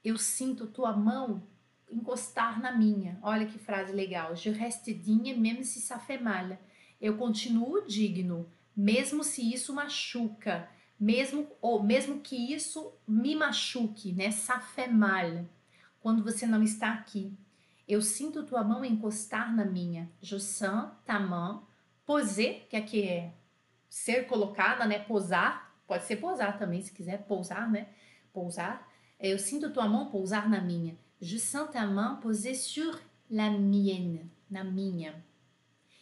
eu 0.03 0.17
sinto 0.17 0.67
tua 0.67 0.93
mão 0.93 1.41
encostar 1.89 2.62
na 2.62 2.72
minha. 2.72 3.17
Olha 3.22 3.46
que 3.46 3.58
frase 3.58 3.93
legal. 3.93 4.36
Je 4.36 4.50
reste 4.50 4.93
digne 4.93 5.34
même 5.34 5.63
si 5.63 5.79
ça 5.79 6.00
fait 6.00 6.22
mal. 6.22 6.58
Eu 7.00 7.17
continuo 7.17 7.86
digno, 7.86 8.50
mesmo 8.75 9.24
se 9.24 9.53
isso 9.53 9.74
machuca, 9.74 10.70
mesmo 11.00 11.48
ou 11.62 11.84
mesmo 11.84 12.20
que 12.22 12.36
isso 12.53 12.93
me 13.08 13.36
machuque, 13.36 14.13
né? 14.13 14.32
Ça 14.32 14.60
fait 14.60 14.88
mal. 14.88 15.46
Quando 16.00 16.24
você 16.24 16.46
não 16.46 16.63
está 16.63 16.93
aqui, 16.93 17.34
eu 17.88 18.01
sinto 18.01 18.43
tua 18.43 18.63
mão 18.63 18.84
encostar 18.84 19.53
na 19.53 19.65
minha. 19.65 20.10
Je 20.22 20.39
sens 20.39 20.91
ta 21.05 21.20
main 21.20 21.62
poser, 22.05 22.67
que 22.70 22.75
aqui 22.75 23.03
é 23.03 23.34
ser 23.89 24.25
colocada, 24.25 24.86
né? 24.86 25.00
Posar, 25.00 25.62
pode 25.87 26.05
ser 26.05 26.17
posar 26.17 26.57
também, 26.57 26.81
se 26.81 26.91
quiser 26.91 27.23
pousar, 27.23 27.69
né? 27.71 27.87
Pousar. 28.31 28.89
Eu 29.19 29.37
sinto 29.39 29.71
tua 29.71 29.87
mão 29.87 30.09
pousar 30.09 30.49
na 30.49 30.61
minha. 30.61 30.97
Je 31.21 31.39
sens 31.39 31.71
ta 31.71 31.85
main 31.85 32.17
poser 32.17 32.53
sur 32.53 32.99
la 33.29 33.49
mienne, 33.49 34.29
na 34.49 34.63
minha. 34.63 35.23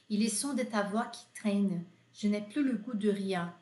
E 0.09 0.17
les 0.17 0.29
sons 0.29 0.55
de 0.55 0.63
ta 0.63 0.81
voix 0.81 1.05
qui 1.05 1.25
traînent, 1.33 1.85
je 2.11 2.27
n'ai 2.27 2.41
plus 2.41 2.63
le 2.63 2.77
goût 2.77 2.97
de 2.97 3.09
rien. 3.09 3.53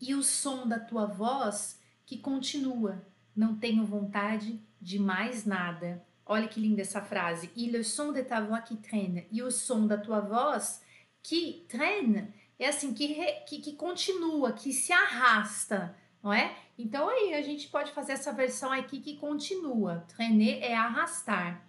E 0.00 0.14
o 0.14 0.22
som 0.22 0.68
da 0.68 0.78
tua 0.78 1.06
voz 1.06 1.78
que 2.06 2.16
continua, 2.16 3.04
não 3.34 3.56
tenho 3.56 3.84
vontade 3.84 4.60
de 4.80 4.98
mais 4.98 5.44
nada. 5.44 6.00
Olha 6.24 6.46
que 6.46 6.60
linda 6.60 6.80
essa 6.80 7.02
frase. 7.02 7.50
E 7.56 7.68
le 7.68 7.82
son 7.82 8.12
de 8.12 8.22
ta 8.22 8.40
voix 8.40 8.62
qui 8.62 8.76
traîne. 8.76 9.26
E 9.32 9.42
o 9.42 9.50
som 9.50 9.86
da 9.86 9.98
tua 9.98 10.20
voz 10.20 10.80
que 11.22 11.66
traîne 11.68 12.32
é 12.64 12.68
assim, 12.68 12.92
que, 12.92 13.06
re, 13.06 13.32
que, 13.46 13.58
que 13.58 13.72
continua, 13.72 14.52
que 14.52 14.72
se 14.72 14.92
arrasta, 14.92 15.94
não 16.22 16.32
é? 16.32 16.54
Então 16.78 17.08
aí 17.08 17.34
a 17.34 17.42
gente 17.42 17.68
pode 17.68 17.92
fazer 17.92 18.12
essa 18.12 18.32
versão 18.32 18.72
aqui 18.72 19.00
que 19.00 19.16
continua. 19.16 20.04
Traîner 20.08 20.62
é 20.62 20.74
arrastar. 20.74 21.64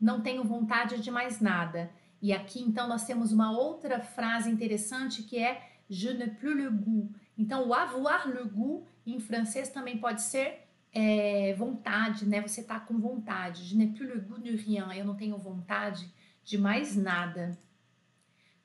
Não 0.00 0.20
tenho 0.20 0.44
vontade 0.44 1.00
de 1.00 1.10
mais 1.10 1.40
nada. 1.40 1.90
E 2.20 2.32
aqui 2.32 2.62
então 2.62 2.88
nós 2.88 3.04
temos 3.04 3.32
uma 3.32 3.50
outra 3.50 4.00
frase 4.00 4.50
interessante 4.50 5.22
que 5.22 5.38
é 5.38 5.62
je 5.88 6.12
ne 6.12 6.28
plus 6.28 6.54
le 6.54 6.70
goût. 6.70 7.10
Então 7.36 7.66
o 7.68 7.74
avoir 7.74 8.28
le 8.28 8.44
goût 8.44 8.84
em 9.06 9.18
francês 9.20 9.70
também 9.70 9.98
pode 9.98 10.22
ser 10.22 10.68
é, 10.92 11.54
vontade, 11.54 12.26
né? 12.26 12.40
Você 12.40 12.62
tá 12.62 12.80
com 12.80 12.98
vontade. 12.98 13.64
Je 13.64 13.76
n'ai 13.76 13.88
plus 13.88 14.06
le 14.06 14.20
goût 14.20 14.38
de 14.38 14.56
rien. 14.56 14.92
Eu 14.94 15.04
não 15.04 15.14
tenho 15.14 15.38
vontade 15.38 16.12
de 16.44 16.58
mais 16.58 16.96
nada. 16.96 17.56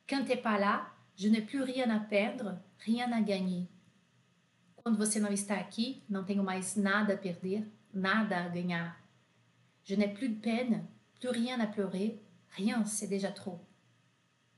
Quand 0.08 0.25
t'es 0.25 0.36
pas 0.36 0.58
là, 0.58 0.92
Je 1.15 1.29
n'ai 1.29 1.41
plus 1.41 1.62
rien 1.62 1.89
à 1.89 2.00
perdre, 2.00 2.60
rien 2.79 3.12
à 3.12 3.22
gagner. 3.22 3.67
Quando 4.75 4.98
você 4.98 5.20
não 5.20 5.32
está 5.32 5.55
aqui, 5.55 6.03
não 6.10 6.25
tenho 6.25 6.43
mais 6.43 6.75
nada 6.75 7.13
a 7.13 7.17
perder, 7.17 7.65
nada 7.93 8.43
a 8.43 8.50
ganhar. 8.50 9.01
Je 9.84 9.96
n'ai 9.96 10.13
plus 10.13 10.29
de 10.29 10.39
peine, 10.39 10.88
plus 11.20 11.29
rien 11.29 11.60
à 11.60 11.67
pleurer, 11.67 12.22
rien, 12.50 12.84
c'est 12.86 13.08
déjà 13.08 13.32
trop. 13.32 13.60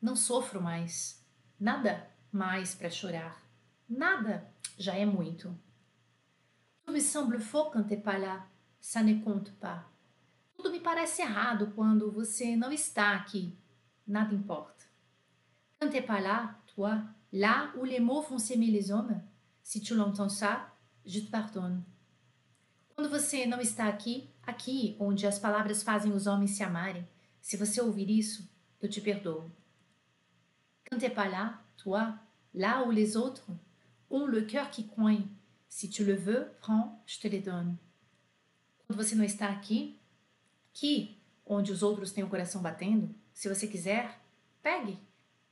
Não 0.02 0.16
sofro 0.16 0.62
mais, 0.62 1.24
nada 1.60 2.10
mais 2.32 2.76
para 2.76 2.90
chorar, 2.90 3.42
nada 3.88 4.46
já 4.78 4.96
é 4.96 5.06
muito. 5.06 5.56
Tout 6.84 6.94
me 6.94 7.00
semble 7.00 7.40
faux 7.40 7.72
quand 7.72 7.84
t'es 7.88 7.98
pas 7.98 8.18
là, 8.18 8.46
ça 8.80 9.02
ne 9.02 9.20
compte 9.24 9.52
pas. 9.60 9.84
Tudo 10.56 10.70
me 10.70 10.80
parece 10.80 11.22
errado 11.22 11.72
quando 11.76 12.12
você 12.12 12.56
não 12.56 12.72
está 12.72 13.16
aqui, 13.16 13.58
nada 14.08 14.34
importa. 14.34 14.75
Quand 15.80 15.90
t'es 15.90 16.02
pas 16.02 16.22
là, 16.22 16.56
toi, 16.68 17.02
là 17.32 17.72
où 17.78 17.84
les 17.84 18.00
mots 18.00 18.22
font 18.22 18.38
s'aimer 18.38 18.68
les 18.68 18.92
hommes, 18.92 19.22
si 19.62 19.82
tu 19.82 19.96
l'entends 19.96 20.30
ça, 20.30 20.68
je 21.06 21.20
te 21.20 21.30
pardonne. 21.30 21.84
Quando 22.96 23.10
você 23.10 23.46
não 23.46 23.60
está 23.60 23.88
aqui, 23.88 24.30
aqui 24.44 24.96
onde 25.00 25.28
as 25.28 25.38
palavras 25.38 25.84
fazem 25.84 26.14
os 26.14 26.28
homens 26.28 26.52
se 26.52 26.64
amarem, 26.64 27.06
se 27.42 27.58
você 27.58 27.82
ouvir 27.82 28.10
isso, 28.10 28.50
eu 28.82 28.90
te 28.90 29.02
perdoo. 29.02 29.52
Quand 30.90 30.98
t'es 30.98 31.10
pas 31.10 31.28
là, 31.28 31.60
toi, 31.78 32.18
là 32.54 32.84
où 32.86 32.92
les 32.92 33.18
autres 33.18 33.48
ont 34.10 34.26
le 34.26 34.44
cœur 34.44 34.70
qui 34.70 34.88
coince, 34.88 35.26
si 35.68 35.90
tu 35.90 36.06
le 36.06 36.16
veux, 36.16 36.48
prends, 36.62 37.04
je 37.06 37.20
te 37.20 37.28
le 37.28 37.42
donne. 37.42 37.78
Quando 38.88 38.98
você 38.98 39.16
não 39.16 39.26
está 39.26 39.50
aqui, 39.50 40.00
aqui 40.72 41.18
onde 41.46 41.72
os 41.72 41.84
outros 41.84 42.12
têm 42.12 42.24
o 42.24 42.30
coração 42.30 42.62
batendo, 42.62 43.14
se 43.34 43.50
você 43.50 43.68
quiser, 43.68 44.22
pegue, 44.64 44.98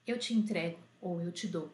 eu 0.05 0.17
te 0.17 0.33
entrego 0.33 0.79
ou 1.01 1.22
eu 1.22 1.31
te 1.31 1.48
dou. 1.48 1.72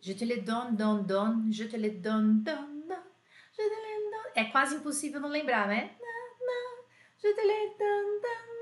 Je 0.00 0.14
te 0.14 0.24
le 0.24 0.40
donne, 0.40 0.76
donne, 0.76 1.52
je 1.52 1.64
te 1.64 1.76
le 1.76 1.90
donne, 1.90 2.42
donne, 2.42 2.96
je 3.52 3.62
te 3.62 3.76
le 3.76 4.10
donne. 4.10 4.32
É 4.34 4.44
quase 4.44 4.74
impossível 4.74 5.20
não 5.20 5.28
lembrar, 5.28 5.68
né? 5.68 5.90
Je 7.18 7.32
te 7.32 7.40
le 7.40 7.76
donne, 7.78 8.20
donne. 8.20 8.52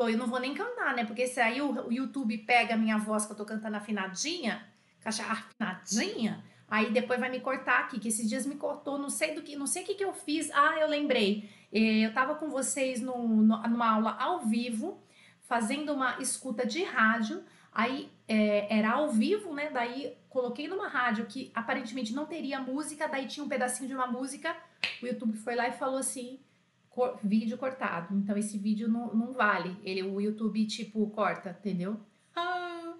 Bom, 0.00 0.08
eu 0.08 0.16
não 0.16 0.26
vou 0.26 0.40
nem 0.40 0.54
cantar, 0.54 0.94
né? 0.94 1.04
Porque 1.04 1.26
se 1.26 1.38
aí 1.40 1.60
o, 1.60 1.92
YouTube 1.92 2.38
pega 2.38 2.72
a 2.72 2.78
minha 2.78 2.96
voz 2.96 3.26
que 3.26 3.32
eu 3.32 3.36
tô 3.36 3.44
cantando 3.44 3.76
afinadinha, 3.76 4.66
caixa 5.00 5.22
afinadinha, 5.24 6.42
aí 6.66 6.90
depois 6.90 7.20
vai 7.20 7.28
me 7.28 7.40
cortar 7.40 7.80
aqui, 7.80 8.00
que 8.00 8.08
esses 8.08 8.26
dias 8.26 8.46
me 8.46 8.54
cortou, 8.54 8.96
não 8.96 9.10
sei 9.10 9.34
do 9.34 9.42
que, 9.42 9.56
não 9.56 9.66
sei 9.66 9.82
o 9.82 9.86
que 9.86 9.94
que 9.94 10.04
eu 10.04 10.14
fiz. 10.14 10.50
Ah, 10.52 10.78
eu 10.80 10.88
lembrei. 10.88 11.50
Eh, 11.70 12.06
eu 12.06 12.14
tava 12.14 12.36
com 12.36 12.48
vocês 12.48 13.02
no, 13.02 13.42
numa 13.42 13.90
aula 13.90 14.16
ao 14.18 14.40
vivo, 14.40 15.02
fazendo 15.42 15.92
uma 15.92 16.18
escuta 16.18 16.66
de 16.66 16.82
rádio, 16.82 17.44
Aí 17.72 18.10
é, 18.26 18.78
era 18.78 18.92
ao 18.92 19.10
vivo, 19.10 19.54
né? 19.54 19.70
Daí 19.70 20.16
coloquei 20.28 20.68
numa 20.68 20.88
rádio 20.88 21.26
que 21.26 21.50
aparentemente 21.54 22.12
não 22.12 22.26
teria 22.26 22.60
música, 22.60 23.08
daí 23.08 23.26
tinha 23.26 23.44
um 23.44 23.48
pedacinho 23.48 23.88
de 23.88 23.94
uma 23.94 24.06
música. 24.06 24.56
O 25.02 25.06
YouTube 25.06 25.36
foi 25.36 25.54
lá 25.54 25.68
e 25.68 25.72
falou 25.72 25.98
assim: 25.98 26.40
cor, 26.88 27.18
vídeo 27.22 27.56
cortado. 27.56 28.14
Então 28.16 28.36
esse 28.36 28.58
vídeo 28.58 28.88
não, 28.88 29.14
não 29.14 29.32
vale. 29.32 29.76
Ele, 29.82 30.02
o 30.02 30.20
YouTube, 30.20 30.66
tipo, 30.66 31.08
corta, 31.10 31.56
entendeu? 31.58 31.98
Ah, 32.34 32.94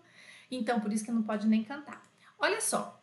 então, 0.51 0.81
por 0.81 0.93
isso 0.93 1.05
que 1.05 1.13
não 1.13 1.23
pode 1.23 1.47
nem 1.47 1.65
cantar. 1.65 2.03
Olha 2.39 2.61
só. 2.61 3.03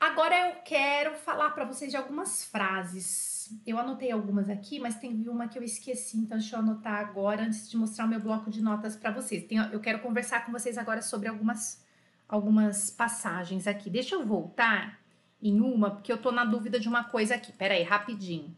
Agora 0.00 0.48
eu 0.48 0.62
quero 0.62 1.14
falar 1.14 1.50
para 1.50 1.64
vocês 1.64 1.90
de 1.90 1.96
algumas 1.96 2.44
frases 2.44 3.31
eu 3.66 3.78
anotei 3.78 4.10
algumas 4.10 4.48
aqui, 4.50 4.78
mas 4.78 4.96
tem 4.96 5.28
uma 5.28 5.48
que 5.48 5.58
eu 5.58 5.62
esqueci, 5.62 6.18
então 6.18 6.38
deixa 6.38 6.56
eu 6.56 6.60
anotar 6.60 7.00
agora 7.00 7.44
antes 7.44 7.68
de 7.68 7.76
mostrar 7.76 8.04
o 8.04 8.08
meu 8.08 8.20
bloco 8.20 8.50
de 8.50 8.60
notas 8.60 8.96
para 8.96 9.10
vocês. 9.10 9.44
Tem, 9.44 9.58
eu 9.58 9.80
quero 9.80 10.00
conversar 10.00 10.44
com 10.44 10.52
vocês 10.52 10.76
agora 10.76 11.02
sobre 11.02 11.28
algumas, 11.28 11.84
algumas 12.28 12.90
passagens 12.90 13.66
aqui. 13.66 13.88
Deixa 13.88 14.14
eu 14.14 14.26
voltar 14.26 15.00
em 15.40 15.60
uma, 15.60 15.90
porque 15.90 16.12
eu 16.12 16.18
tô 16.18 16.30
na 16.30 16.44
dúvida 16.44 16.78
de 16.78 16.88
uma 16.88 17.04
coisa 17.04 17.34
aqui. 17.34 17.52
Pera 17.52 17.74
aí, 17.74 17.82
rapidinho. 17.82 18.56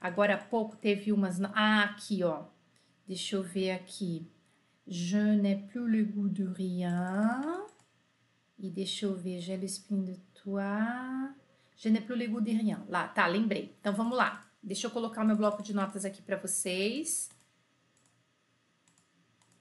Agora 0.00 0.34
há 0.34 0.38
pouco 0.38 0.76
teve 0.76 1.12
umas. 1.12 1.40
Ah, 1.54 1.84
aqui, 1.84 2.22
ó. 2.22 2.44
Deixa 3.06 3.36
eu 3.36 3.42
ver 3.42 3.72
aqui. 3.72 4.26
Je 4.86 5.36
n'ai 5.36 5.56
plus 5.56 5.86
le 5.86 6.04
goût 6.04 6.28
de 6.28 6.44
rien. 6.44 7.64
E 8.58 8.70
deixa 8.70 9.06
eu 9.06 9.14
ver, 9.14 9.40
j'ai 9.40 9.56
l'esprit 9.56 10.02
de 10.02 10.16
toi. 10.34 11.34
Je 11.80 11.88
n'ai 11.88 12.02
plus 12.02 12.14
le 12.14 12.26
goût 12.26 12.42
de 12.42 12.52
rien. 12.52 12.84
Lá, 12.90 13.08
tá, 13.08 13.26
lembrei. 13.26 13.74
Então 13.80 13.94
vamos 13.94 14.14
lá. 14.14 14.46
Deixa 14.62 14.86
eu 14.86 14.90
colocar 14.90 15.24
meu 15.24 15.34
bloco 15.34 15.62
de 15.62 15.72
notas 15.72 16.04
aqui 16.04 16.20
para 16.20 16.36
vocês. 16.36 17.30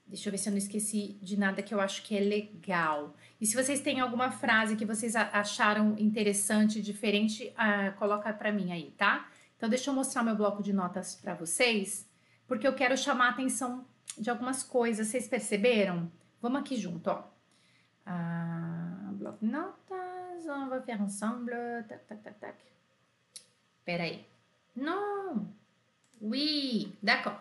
Deixa 0.06 0.28
eu 0.28 0.32
ver 0.32 0.38
se 0.38 0.50
eu 0.50 0.52
não 0.52 0.58
esqueci 0.58 1.18
de 1.22 1.40
nada 1.40 1.64
que 1.64 1.74
eu 1.74 1.80
acho 1.80 2.04
que 2.04 2.18
é 2.18 2.20
legal. 2.20 3.16
E 3.40 3.46
se 3.46 3.56
vocês 3.56 3.80
têm 3.80 4.02
alguma 4.02 4.32
frase 4.32 4.76
que 4.76 4.86
vocês 4.86 5.16
acharam 5.16 5.96
interessante, 5.98 6.82
diferente, 6.82 7.54
uh, 7.54 7.98
coloca 7.98 8.34
para 8.34 8.52
mim 8.52 8.74
aí, 8.74 8.92
tá? 8.98 9.30
Então, 9.56 9.70
deixa 9.70 9.90
eu 9.90 9.94
mostrar 9.94 10.22
meu 10.22 10.36
bloco 10.36 10.62
de 10.62 10.74
notas 10.74 11.16
para 11.16 11.36
vocês, 11.36 12.06
porque 12.46 12.68
eu 12.68 12.76
quero 12.76 12.98
chamar 12.98 13.28
a 13.28 13.30
atenção 13.30 13.86
de 14.18 14.30
algumas 14.30 14.62
coisas. 14.62 15.08
Vocês 15.08 15.26
perceberam? 15.26 16.12
Vamos 16.42 16.60
aqui 16.60 16.76
junto, 16.76 17.12
ó. 17.12 17.24
Ah, 18.06 19.12
bloco 19.14 19.46
de 19.46 19.52
notas, 19.52 20.19
on 20.48 20.67
va 20.69 20.81
faire 20.81 21.01
ensemble. 21.01 21.53
Tac, 21.88 22.05
tac, 22.08 22.22
tac, 22.22 22.39
tac. 22.39 22.55
Pera 23.84 24.03
aí. 24.03 24.25
Não. 24.75 25.53
Oui, 26.22 26.96
d'accord. 27.01 27.38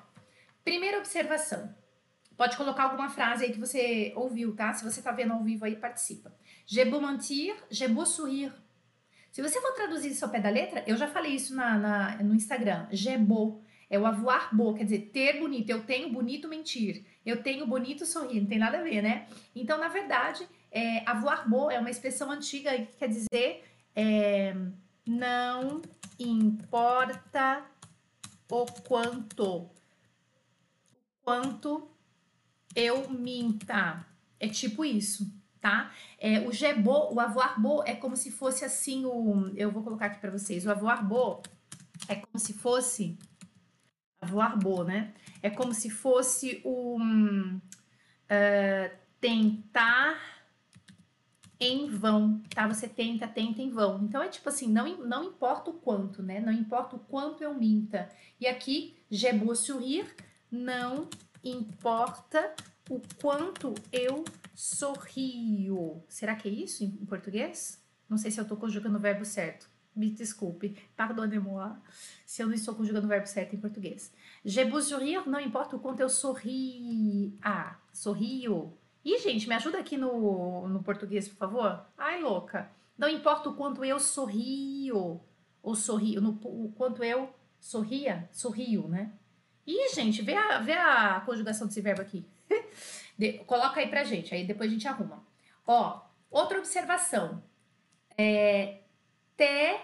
Primeira 0.65 0.99
observação. 0.99 1.75
Pode 2.37 2.57
colocar 2.57 2.85
alguma 2.85 3.09
frase 3.09 3.45
aí 3.45 3.53
que 3.53 3.59
você 3.59 4.13
ouviu, 4.15 4.55
tá? 4.55 4.73
Se 4.73 4.85
você 4.85 5.03
tá 5.03 5.11
vendo 5.13 5.33
ao 5.33 5.43
vivo 5.43 5.65
aí, 5.65 5.75
participa. 5.75 6.33
J'ai 6.67 6.85
beau 6.85 7.01
mentir, 7.01 7.57
j'ai 7.71 7.89
beau 7.89 8.07
sourire. 8.07 8.53
Se 9.33 9.43
você 9.43 9.61
for 9.61 9.73
traduzir 9.73 10.11
isso 10.11 10.25
ao 10.25 10.31
pé 10.31 10.41
da 10.41 10.49
letra, 10.49 10.85
eu 10.87 10.97
já 10.97 11.09
falei 11.09 11.35
isso 11.35 11.55
na, 11.55 11.77
na 11.77 12.23
no 12.23 12.35
Instagram. 12.35 12.87
J'ai 12.91 13.19
beau 13.19 13.63
é 13.91 13.99
o 13.99 14.05
avoir 14.05 14.55
beau, 14.55 14.75
quer 14.75 14.85
dizer, 14.85 15.11
ter 15.13 15.41
bonito. 15.41 15.71
Eu 15.71 15.83
tenho 15.83 16.11
bonito 16.11 16.47
mentir. 16.47 17.05
Eu 17.25 17.43
tenho 17.43 17.67
bonito 17.67 18.05
sorrir. 18.05 18.41
Não 18.41 18.47
tem 18.47 18.59
nada 18.59 18.79
a 18.79 18.83
ver, 18.83 19.03
né? 19.03 19.27
Então, 19.57 19.79
na 19.79 19.89
verdade, 19.89 20.47
é, 20.71 21.09
avoir 21.09 21.49
beau 21.49 21.71
é 21.71 21.79
uma 21.79 21.91
expressão 21.91 22.31
antiga 22.31 22.73
que 22.77 22.97
quer 22.97 23.09
dizer 23.09 23.65
é, 23.95 24.55
não 25.07 25.83
importa 26.19 27.65
o 28.51 28.67
quanto. 28.67 29.71
Quanto 31.23 31.91
eu 32.75 33.11
minta. 33.11 34.07
É 34.41 34.49
tipo 34.49 34.85
isso, 34.85 35.31
tá? 35.61 35.93
É, 36.19 36.41
o 36.41 36.51
beau, 36.83 37.15
o 37.15 37.21
avoir 37.21 37.61
beau 37.61 37.83
é 37.85 37.95
como 37.95 38.17
se 38.17 38.31
fosse 38.31 38.65
assim 38.65 39.05
o... 39.05 39.53
Eu 39.57 39.71
vou 39.71 39.83
colocar 39.83 40.07
aqui 40.07 40.21
para 40.21 40.31
vocês. 40.31 40.65
O 40.65 40.71
avoir 40.71 41.07
beau 41.07 41.43
é 42.09 42.15
como 42.15 42.39
se 42.39 42.53
fosse... 42.53 43.19
Avoir 44.21 44.57
beau, 44.59 44.85
né? 44.85 45.13
É 45.43 45.51
como 45.51 45.75
se 45.75 45.91
fosse 45.91 46.63
um... 46.65 47.61
Uh, 48.31 48.99
tentar 49.21 50.38
em 51.61 51.89
vão, 51.89 52.41
tá? 52.55 52.67
Você 52.69 52.89
tenta, 52.89 53.27
tenta 53.27 53.61
em 53.61 53.71
vão. 53.71 54.03
Então 54.05 54.23
é 54.23 54.29
tipo 54.29 54.49
assim, 54.49 54.69
não, 54.69 54.87
não 54.99 55.25
importa 55.25 55.71
o 55.71 55.75
quanto, 55.75 56.23
né? 56.23 56.41
Não 56.41 56.53
importa 56.53 56.97
o 56.97 57.01
quanto 57.01 57.43
eu 57.43 57.55
minta. 57.55 58.09
E 58.41 58.47
aqui, 58.47 58.97
je 59.11 59.33
beau 59.33 59.55
não 60.51 61.09
importa 61.45 62.55
o 62.89 63.01
quanto 63.21 63.75
eu 63.93 64.25
sorrio. 64.55 66.03
Será 66.09 66.35
que 66.37 66.49
é 66.49 66.53
isso 66.53 66.85
em 66.85 67.05
português? 67.07 67.83
Não 68.09 68.17
sei 68.17 68.31
se 68.31 68.41
eu 68.41 68.43
estou 68.43 68.57
conjugando 68.57 68.97
o 68.97 69.01
verbo 69.01 69.25
certo. 69.25 69.69
Me 69.95 70.11
desculpe, 70.11 70.77
pardonnez-moi 70.97 71.73
se 72.25 72.41
eu 72.41 72.47
não 72.47 72.55
estou 72.55 72.75
conjugando 72.75 73.07
o 73.07 73.09
verbo 73.09 73.27
certo 73.27 73.57
em 73.57 73.61
português. 73.61 74.13
Je 74.45 74.65
beau 74.65 74.81
não 75.27 75.41
importa 75.41 75.75
o 75.75 75.81
quanto 75.81 76.01
eu 76.01 76.09
sorri. 76.09 77.37
Ah, 77.43 77.77
sorrio. 77.93 78.78
Ih, 79.05 79.19
gente, 79.19 79.49
me 79.49 79.55
ajuda 79.55 79.79
aqui 79.79 79.97
no, 79.97 80.69
no 80.69 80.83
português, 80.83 81.29
por 81.29 81.37
favor. 81.37 81.87
Ai, 81.97 82.21
louca. 82.21 82.71
Não 82.97 83.09
importa 83.09 83.49
o 83.49 83.55
quanto 83.55 83.85
eu 83.85 83.99
sorrio. 83.99 85.21
Ou 85.63 85.75
sorrio, 85.75 86.21
no, 86.21 86.31
o 86.43 86.73
quanto 86.77 87.05
eu 87.05 87.33
sorria, 87.61 88.29
sorrio, 88.33 88.89
né? 88.89 89.13
Ih, 89.67 89.95
gente, 89.95 90.23
vê 90.23 90.35
a, 90.35 90.59
vê 90.59 90.73
a 90.73 91.21
conjugação 91.27 91.67
desse 91.67 91.81
verbo 91.81 92.01
aqui. 92.01 92.25
De, 93.19 93.39
coloca 93.41 93.81
aí 93.81 93.89
pra 93.89 94.05
gente, 94.05 94.35
aí 94.35 94.47
depois 94.47 94.71
a 94.71 94.73
gente 94.73 94.89
arruma. 94.89 95.23
Ó, 95.67 96.01
outra 96.31 96.59
observação. 96.59 97.43
É, 98.17 98.79
te 99.37 99.79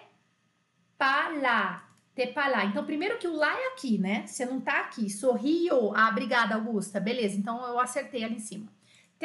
lá. 1.41 1.89
Te 2.15 2.33
lá. 2.35 2.65
Então, 2.65 2.85
primeiro 2.85 3.19
que 3.19 3.29
o 3.29 3.37
lá 3.37 3.53
é 3.53 3.69
aqui, 3.69 3.99
né? 3.99 4.27
Você 4.27 4.47
não 4.47 4.61
tá 4.61 4.81
aqui. 4.81 5.11
Sorriu. 5.11 5.95
Ah, 5.95 6.09
obrigada, 6.11 6.55
Augusta. 6.55 7.01
Beleza, 7.01 7.37
então 7.37 7.65
eu 7.67 7.79
acertei 7.79 8.25
ali 8.25 8.37
em 8.37 8.41
cima. 8.41 8.67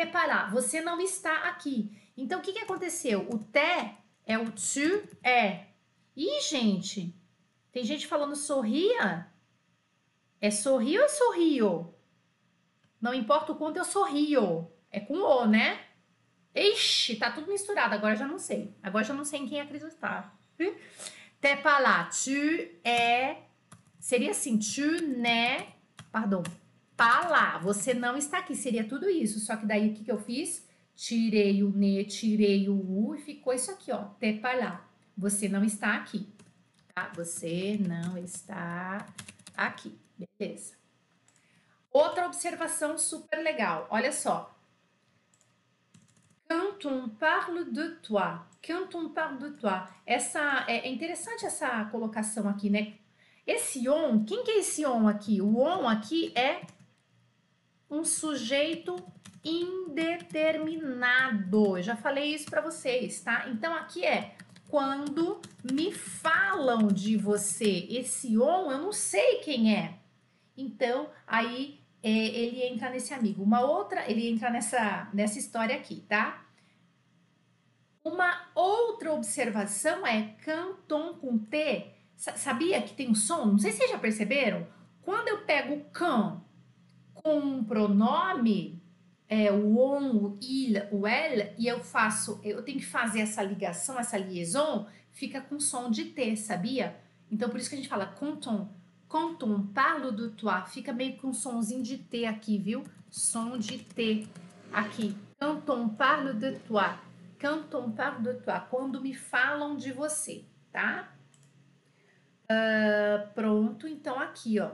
Te 0.05 0.27
lá. 0.27 0.49
Você 0.49 0.81
não 0.81 0.99
está 0.99 1.49
aqui. 1.49 1.91
Então, 2.17 2.39
o 2.39 2.41
que, 2.41 2.53
que 2.53 2.59
aconteceu? 2.59 3.27
O 3.31 3.37
te 3.37 3.95
é 4.25 4.37
o 4.37 4.51
tu 4.51 5.17
é. 5.23 5.67
Ih, 6.15 6.41
gente, 6.41 7.15
tem 7.71 7.83
gente 7.83 8.07
falando 8.07 8.35
sorria 8.35 9.29
é 10.41 10.49
sorrio 10.49 11.01
ou 11.01 11.09
sorrio? 11.09 11.93
Não 13.01 13.13
importa 13.13 13.51
o 13.51 13.55
quanto 13.55 13.77
eu 13.77 13.85
sorrio. 13.85 14.71
É 14.89 14.99
com 14.99 15.17
o, 15.17 15.45
né? 15.45 15.79
Ixi, 16.55 17.17
tá 17.17 17.31
tudo 17.31 17.47
misturado. 17.47 17.93
Agora 17.93 18.15
já 18.15 18.27
não 18.27 18.39
sei. 18.39 18.73
Agora 18.81 19.03
já 19.03 19.13
não 19.13 19.25
sei 19.25 19.41
em 19.41 19.47
quem 19.47 19.59
acreditar. 19.59 20.37
Te 20.57 21.55
pas 21.57 22.23
Tu 22.23 22.69
é... 22.83 23.43
Seria 23.99 24.31
assim. 24.31 24.57
Tu 24.57 25.05
né... 25.05 25.73
Pardon. 26.11 26.43
Pas 26.99 27.63
Você 27.63 27.93
não 27.93 28.17
está 28.17 28.39
aqui. 28.39 28.53
Seria 28.53 28.83
tudo 28.83 29.09
isso. 29.09 29.39
Só 29.39 29.55
que 29.55 29.65
daí 29.65 29.89
o 29.89 29.93
que, 29.93 30.03
que 30.03 30.11
eu 30.11 30.19
fiz? 30.19 30.67
Tirei 30.93 31.63
o 31.63 31.69
ne, 31.69 32.03
tirei 32.03 32.67
o 32.67 32.75
u 32.75 33.15
e 33.15 33.19
ficou 33.19 33.53
isso 33.53 33.71
aqui, 33.71 33.89
ó. 33.89 34.03
Te 34.19 34.33
pas 34.33 34.81
Você 35.17 35.47
não 35.47 35.63
está 35.63 35.95
aqui. 35.95 36.27
Tá? 36.93 37.09
Você 37.15 37.79
não 37.79 38.17
está 38.17 39.05
aqui. 39.55 39.97
Beleza. 40.17 40.73
Outra 41.89 42.25
observação 42.25 42.97
super 42.97 43.41
legal. 43.41 43.87
Olha 43.89 44.11
só. 44.11 44.53
Quand 46.49 46.85
on 46.85 47.07
parle 47.15 47.71
de 47.71 47.95
toi. 48.01 48.41
Quand 48.61 48.93
on 48.97 49.13
parle 49.13 49.37
de 49.37 49.51
toi. 49.51 49.87
Essa, 50.05 50.65
é, 50.67 50.79
é 50.79 50.89
interessante 50.89 51.45
essa 51.45 51.85
colocação 51.85 52.49
aqui, 52.49 52.69
né? 52.69 52.95
Esse 53.47 53.87
on, 53.87 54.25
quem 54.25 54.43
que 54.43 54.51
é 54.51 54.59
esse 54.59 54.85
on 54.85 55.07
aqui? 55.07 55.41
O 55.41 55.61
on 55.61 55.87
aqui 55.87 56.37
é 56.37 56.61
um 57.89 58.03
sujeito 58.03 58.95
indeterminado. 59.43 61.77
Eu 61.77 61.83
já 61.83 61.95
falei 61.95 62.35
isso 62.35 62.49
para 62.49 62.61
vocês, 62.61 63.21
tá? 63.21 63.47
Então 63.49 63.73
aqui 63.73 64.05
é 64.05 64.35
quando 64.69 65.41
me 65.63 65.91
falam 65.91 66.87
de 66.87 67.17
você. 67.17 67.87
Esse 67.89 68.37
on, 68.37 68.71
eu 68.71 68.77
não 68.77 68.93
sei 68.93 69.39
quem 69.39 69.75
é. 69.75 69.97
Então, 70.55 71.09
aí 71.25 71.79
é, 72.03 72.09
ele 72.09 72.61
entra 72.63 72.89
nesse 72.89 73.13
amigo. 73.13 73.43
Uma 73.43 73.61
outra, 73.61 74.09
ele 74.09 74.29
entra 74.29 74.49
nessa, 74.49 75.09
nessa 75.13 75.39
história 75.39 75.75
aqui, 75.75 76.05
tá? 76.07 76.45
Uma 78.03 78.49
outra 78.55 79.13
observação 79.13 80.05
é 80.05 80.35
canton 80.43 81.15
com 81.15 81.37
T. 81.37 81.93
Sabia 82.15 82.81
que 82.81 82.93
tem 82.93 83.09
um 83.09 83.15
som? 83.15 83.45
Não 83.45 83.57
sei 83.57 83.71
se 83.71 83.79
vocês 83.79 83.91
já 83.91 83.97
perceberam. 83.97 84.67
Quando 85.01 85.29
eu 85.29 85.45
pego 85.45 85.83
can 85.91 86.41
um 87.29 87.63
pronome, 87.63 88.81
é, 89.27 89.51
o 89.51 89.77
on, 89.77 90.15
o 90.15 90.39
il, 90.41 90.81
o 90.91 91.07
el, 91.07 91.53
e 91.57 91.67
eu 91.67 91.79
faço, 91.83 92.39
eu 92.43 92.63
tenho 92.63 92.79
que 92.79 92.85
fazer 92.85 93.21
essa 93.21 93.43
ligação, 93.43 93.99
essa 93.99 94.17
liaison, 94.17 94.87
fica 95.11 95.39
com 95.41 95.59
som 95.59 95.89
de 95.89 96.05
T, 96.05 96.35
sabia? 96.35 96.95
Então, 97.31 97.49
por 97.49 97.59
isso 97.59 97.69
que 97.69 97.75
a 97.75 97.77
gente 97.77 97.89
fala 97.89 98.05
canton 98.05 98.67
quand 99.09 99.43
on 99.43 99.65
parle 99.73 100.11
de 100.11 100.29
toi, 100.29 100.61
fica 100.67 100.93
meio 100.93 101.17
com 101.17 101.29
um 101.29 101.33
sonzinho 101.33 101.81
de 101.81 101.97
T 101.97 102.25
aqui, 102.25 102.59
viu? 102.59 102.83
Som 103.09 103.57
de 103.57 103.79
T 103.79 104.27
aqui. 104.71 105.17
Quand 105.39 105.67
on 105.67 105.89
parle 105.89 106.35
de 106.35 106.59
toi. 106.59 106.99
Quand 107.39 107.73
on 107.73 107.91
parle 107.91 108.21
de 108.21 108.33
toi. 108.35 108.59
Quando 108.69 109.01
me 109.01 109.15
falam 109.15 109.75
de 109.75 109.91
você, 109.91 110.45
tá? 110.71 111.11
Uh, 112.43 113.33
pronto, 113.33 113.87
então 113.87 114.19
aqui, 114.19 114.59
ó. 114.59 114.73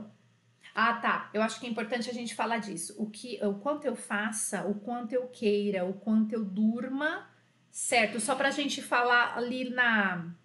Ah, 0.77 0.95
tá. 0.95 1.29
Eu 1.33 1.41
acho 1.41 1.57
que 1.57 1.65
é 1.65 1.69
importante 1.69 2.09
a 2.09 2.13
gente 2.13 2.35
falar 2.35 2.57
disso. 2.57 2.93
O 3.01 3.09
que, 3.09 3.39
o 3.41 3.53
quanto 3.55 3.85
eu 3.85 3.95
faça, 3.95 4.65
o 4.67 4.75
quanto 4.75 5.13
eu 5.13 5.25
queira, 5.29 5.85
o 5.85 5.93
quanto 5.93 6.33
eu 6.33 6.43
durma, 6.43 7.29
certo? 7.71 8.19
Só 8.19 8.35
pra 8.35 8.51
gente 8.51 8.81
falar 8.81 9.37
ali 9.37 9.69
na. 9.69 10.35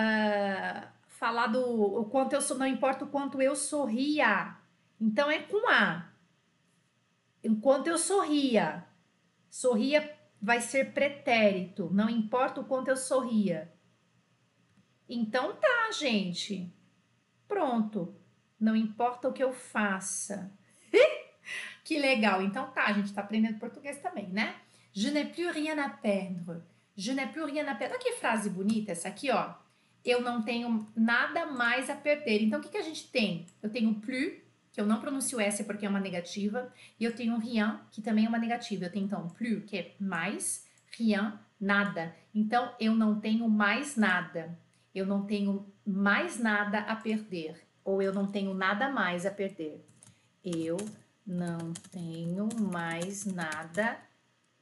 Uh, 0.00 0.88
falar 1.08 1.48
do 1.48 1.60
o 1.62 2.04
quanto 2.04 2.32
eu 2.32 2.40
sou, 2.40 2.56
não 2.56 2.66
importa 2.66 3.04
o 3.04 3.08
quanto 3.08 3.42
eu 3.42 3.56
sorria. 3.56 4.56
Então 5.00 5.28
é 5.28 5.40
com 5.40 5.68
A. 5.68 6.08
Enquanto 7.42 7.88
eu 7.88 7.98
sorria. 7.98 8.86
Sorria 9.50 10.16
vai 10.40 10.60
ser 10.60 10.94
pretérito, 10.94 11.90
não 11.92 12.08
importa 12.08 12.60
o 12.60 12.64
quanto 12.64 12.88
eu 12.88 12.96
sorria. 12.96 13.72
Então 15.08 15.56
tá, 15.56 15.90
gente. 15.92 16.72
Pronto. 17.48 18.19
Não 18.60 18.76
importa 18.76 19.28
o 19.28 19.32
que 19.32 19.42
eu 19.42 19.52
faça. 19.52 20.50
que 21.84 21.98
legal. 21.98 22.42
Então 22.42 22.70
tá, 22.70 22.84
a 22.86 22.92
gente 22.92 23.12
tá 23.12 23.22
aprendendo 23.22 23.58
português 23.58 23.98
também, 23.98 24.28
né? 24.28 24.56
Je 24.92 25.10
n'ai 25.10 25.24
plus 25.24 25.50
rien 25.50 25.78
à 25.78 25.88
perdre. 25.88 26.62
Je 26.96 27.12
n'ai 27.12 27.26
plus 27.26 27.44
rien 27.44 27.66
à 27.68 27.74
perdre. 27.74 27.94
Olha 27.94 28.02
que 28.02 28.12
frase 28.12 28.50
bonita 28.50 28.92
essa 28.92 29.08
aqui, 29.08 29.30
ó. 29.30 29.54
eu 30.04 30.22
não 30.22 30.42
tenho 30.42 30.86
nada 30.96 31.46
mais 31.46 31.90
a 31.90 31.94
perder. 31.94 32.42
Então, 32.42 32.58
o 32.58 32.62
que, 32.62 32.70
que 32.70 32.76
a 32.76 32.82
gente 32.82 33.08
tem? 33.08 33.46
Eu 33.62 33.70
tenho 33.70 33.94
plus, 33.94 34.32
que 34.72 34.80
eu 34.80 34.86
não 34.86 35.00
pronuncio 35.00 35.40
S 35.40 35.64
porque 35.64 35.84
é 35.84 35.88
uma 35.88 36.00
negativa, 36.00 36.72
e 36.98 37.04
eu 37.04 37.14
tenho 37.14 37.38
rien, 37.38 37.78
que 37.90 38.00
também 38.00 38.24
é 38.24 38.28
uma 38.28 38.38
negativa. 38.38 38.84
Eu 38.84 38.92
tenho 38.92 39.06
então 39.06 39.28
plus, 39.28 39.64
que 39.64 39.76
é 39.76 39.94
mais, 40.00 40.66
rien, 40.98 41.32
nada. 41.60 42.14
Então, 42.34 42.74
eu 42.80 42.94
não 42.94 43.20
tenho 43.20 43.48
mais 43.48 43.96
nada. 43.96 44.58
Eu 44.94 45.06
não 45.06 45.24
tenho 45.24 45.66
mais 45.86 46.38
nada 46.38 46.80
a 46.80 46.96
perder. 46.96 47.60
Ou 47.84 48.02
eu 48.02 48.12
não 48.12 48.26
tenho 48.26 48.54
nada 48.54 48.88
mais 48.88 49.24
a 49.24 49.30
perder. 49.30 49.84
Eu 50.44 50.76
não 51.26 51.72
tenho 51.92 52.48
mais 52.72 53.24
nada 53.24 54.00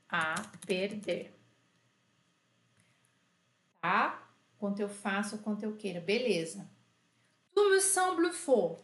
a 0.09 0.35
perder. 0.67 1.35
Tá? 3.81 4.31
Quanto 4.59 4.81
eu 4.81 4.89
faço, 4.89 5.39
quanto 5.39 5.63
eu 5.63 5.77
queira. 5.77 6.01
Beleza. 6.01 6.71
Tout 7.55 7.71
me 7.71 7.81
semble 7.81 8.33
faux. 8.33 8.83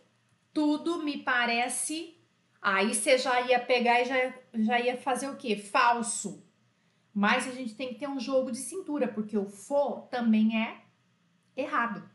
Tudo 0.53 1.03
me 1.03 1.23
parece. 1.23 2.17
Aí 2.61 2.95
você 2.95 3.19
já 3.19 3.41
ia 3.43 3.59
pegar 3.59 4.01
e 4.01 4.05
já, 4.05 4.35
já 4.55 4.81
ia 4.81 4.97
fazer 4.97 5.29
o 5.29 5.37
quê? 5.37 5.57
Falso. 5.57 6.45
Mas 7.13 7.47
a 7.47 7.53
gente 7.53 7.75
tem 7.75 7.89
que 7.89 8.01
ter 8.01 8.09
um 8.09 8.19
jogo 8.19 8.51
de 8.51 8.59
cintura, 8.59 9.07
porque 9.07 9.39
o 9.39 9.47
faux 9.47 10.09
também 10.11 10.61
é 10.61 10.83
errado, 11.57 12.09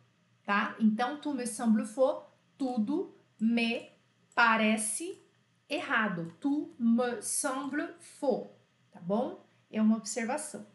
tá? 0.49 0.75
Então, 0.79 1.17
tout 1.17 1.38
me 1.38 1.45
semble 1.45 1.85
faux, 1.85 2.25
tudo 2.57 3.15
me 3.39 3.88
parece 4.33 5.23
errado. 5.69 6.33
Tout 6.39 6.73
me 6.79 7.21
semble 7.21 7.93
faux, 7.99 8.49
tá 8.91 8.99
bom? 8.99 9.45
É 9.69 9.79
uma 9.79 9.97
observação. 9.97 10.65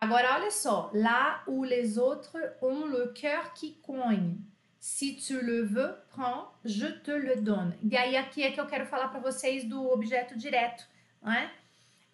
Agora, 0.00 0.36
olha 0.36 0.52
só. 0.52 0.92
Là 0.94 1.42
où 1.48 1.64
les 1.64 1.98
autres 1.98 2.36
ont 2.62 2.86
le 2.86 3.08
cœur 3.08 3.52
qui 3.52 3.80
cogne. 3.82 4.38
Si 4.78 5.16
tu 5.16 5.40
le 5.40 5.64
veux, 5.64 5.96
prends, 6.10 6.46
je 6.64 6.86
te 7.02 7.10
le 7.10 7.42
donne. 7.42 7.76
E 7.82 7.96
aí, 7.96 8.16
aqui 8.16 8.44
é 8.44 8.52
que 8.52 8.60
eu 8.60 8.66
quero 8.66 8.86
falar 8.86 9.08
para 9.08 9.18
vocês 9.18 9.64
do 9.64 9.90
objeto 9.90 10.38
direto, 10.38 10.86
não 11.20 11.32
é? 11.32 11.52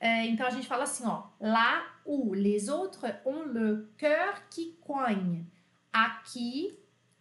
é? 0.00 0.24
Então, 0.28 0.46
a 0.46 0.50
gente 0.50 0.66
fala 0.66 0.84
assim, 0.84 1.04
ó. 1.04 1.24
Lá 1.38 1.84
où 2.06 2.32
les 2.32 2.70
autres 2.70 3.04
ont 3.26 3.44
le 3.52 3.92
cœur 3.98 4.48
qui 4.48 4.78
cogne. 4.80 5.46
Aqui, 5.94 6.76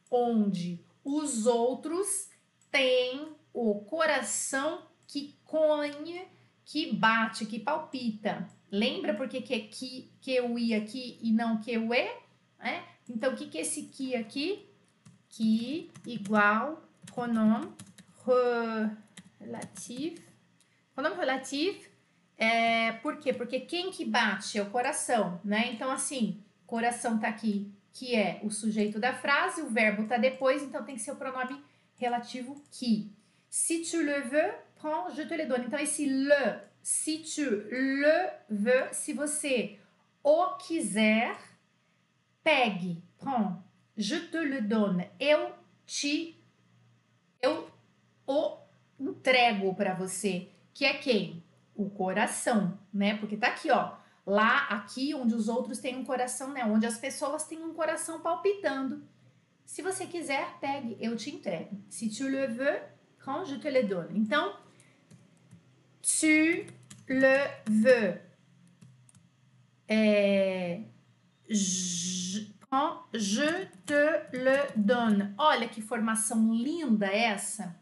onde 0.10 0.84
os 1.04 1.46
outros 1.46 2.30
têm 2.72 3.36
o 3.54 3.82
coração 3.82 4.88
que 5.06 5.38
cogne, 5.46 6.28
que 6.66 6.92
bate, 6.92 7.46
que 7.46 7.60
palpita. 7.60 8.50
Lembra 8.72 9.14
porque 9.14 9.42
que 9.42 9.54
é 9.54 9.60
que, 9.60 10.12
que 10.20 10.42
o 10.42 10.58
i 10.58 10.74
aqui 10.74 11.20
e 11.22 11.32
não 11.32 11.62
que 11.62 11.78
o 11.78 11.94
e? 11.94 12.18
Né? 12.58 12.84
Então, 13.08 13.34
o 13.34 13.36
que, 13.36 13.46
que 13.46 13.60
é 13.60 13.62
esse 13.62 13.84
que 13.84 14.16
aqui? 14.16 14.68
Que 15.30 15.92
igual 16.08 16.82
pronome 17.06 17.72
relativo. 19.40 20.20
Pronome 20.96 21.16
relativo 21.16 21.94
é, 22.38 22.94
por 22.94 23.18
quê? 23.18 23.32
Porque 23.32 23.60
quem 23.60 23.92
que 23.92 24.04
bate 24.04 24.58
é 24.58 24.62
o 24.62 24.70
coração, 24.70 25.40
né? 25.44 25.72
Então, 25.72 25.92
assim, 25.92 26.44
coração 26.66 27.20
tá 27.20 27.28
aqui, 27.28 27.72
que 27.94 28.16
é 28.16 28.40
o 28.44 28.50
sujeito 28.50 29.00
da 29.00 29.14
frase, 29.14 29.62
o 29.62 29.70
verbo 29.70 30.08
tá 30.08 30.18
depois, 30.18 30.64
então 30.64 30.84
tem 30.84 30.96
que 30.96 31.02
ser 31.02 31.12
o 31.12 31.16
pronome 31.16 31.64
relativo 31.96 32.62
que. 32.72 33.12
Si 33.50 33.84
tu 33.84 34.02
le 34.02 34.20
veux, 34.22 34.52
prends, 34.76 35.16
je 35.16 35.28
te 35.28 35.38
le 35.38 35.46
donne. 35.46 35.68
Então, 35.68 35.80
esse 35.80 36.06
le 36.08 36.60
si 36.82 37.20
tu 37.20 37.44
le 37.72 38.30
veux, 38.50 38.92
se 38.92 39.14
você 39.14 39.80
o 40.24 40.58
quiser, 40.58 41.38
pegue, 42.44 43.02
prends, 43.18 43.58
je 43.96 44.20
te 44.28 44.44
le 44.44 44.62
donne, 44.62 45.10
eu 45.20 45.54
te, 45.86 46.36
eu 47.42 47.70
o 48.28 48.58
entrego 49.00 49.74
para 49.76 49.94
você, 49.94 50.50
que 50.74 50.86
é 50.86 50.94
quem? 50.94 51.44
O 51.76 51.90
coração, 51.90 52.78
né? 52.94 53.18
Porque 53.18 53.38
tá 53.38 53.48
aqui, 53.48 53.72
ó, 53.72 53.96
lá, 54.26 54.68
aqui, 54.68 55.14
onde 55.14 55.36
os 55.36 55.48
outros 55.48 55.80
têm 55.80 55.98
um 55.98 56.06
coração, 56.06 56.52
né? 56.52 56.64
Onde 56.66 56.86
as 56.86 56.98
pessoas 56.98 57.44
têm 57.44 57.64
um 57.64 57.74
coração 57.74 58.22
palpitando. 58.22 59.04
Se 59.66 59.82
você 59.82 60.06
quiser, 60.06 60.60
pegue, 60.60 60.98
eu 61.00 61.16
te 61.16 61.30
entrego. 61.30 61.82
Si 61.90 62.10
tu 62.10 62.28
le 62.28 62.48
veux, 62.48 62.82
prends, 63.18 63.46
je 63.46 63.58
te 63.58 63.70
le 63.70 63.84
donne. 63.84 64.18
Então, 64.20 64.56
tu 66.02 66.66
le 67.08 67.50
veux. 67.66 68.22
É, 69.88 70.84
je, 71.50 72.48
je 73.14 73.68
te 73.86 74.38
le 74.38 74.72
donne. 74.76 75.34
Olha 75.38 75.68
que 75.68 75.82
formação 75.82 76.54
linda 76.54 77.08
essa. 77.08 77.76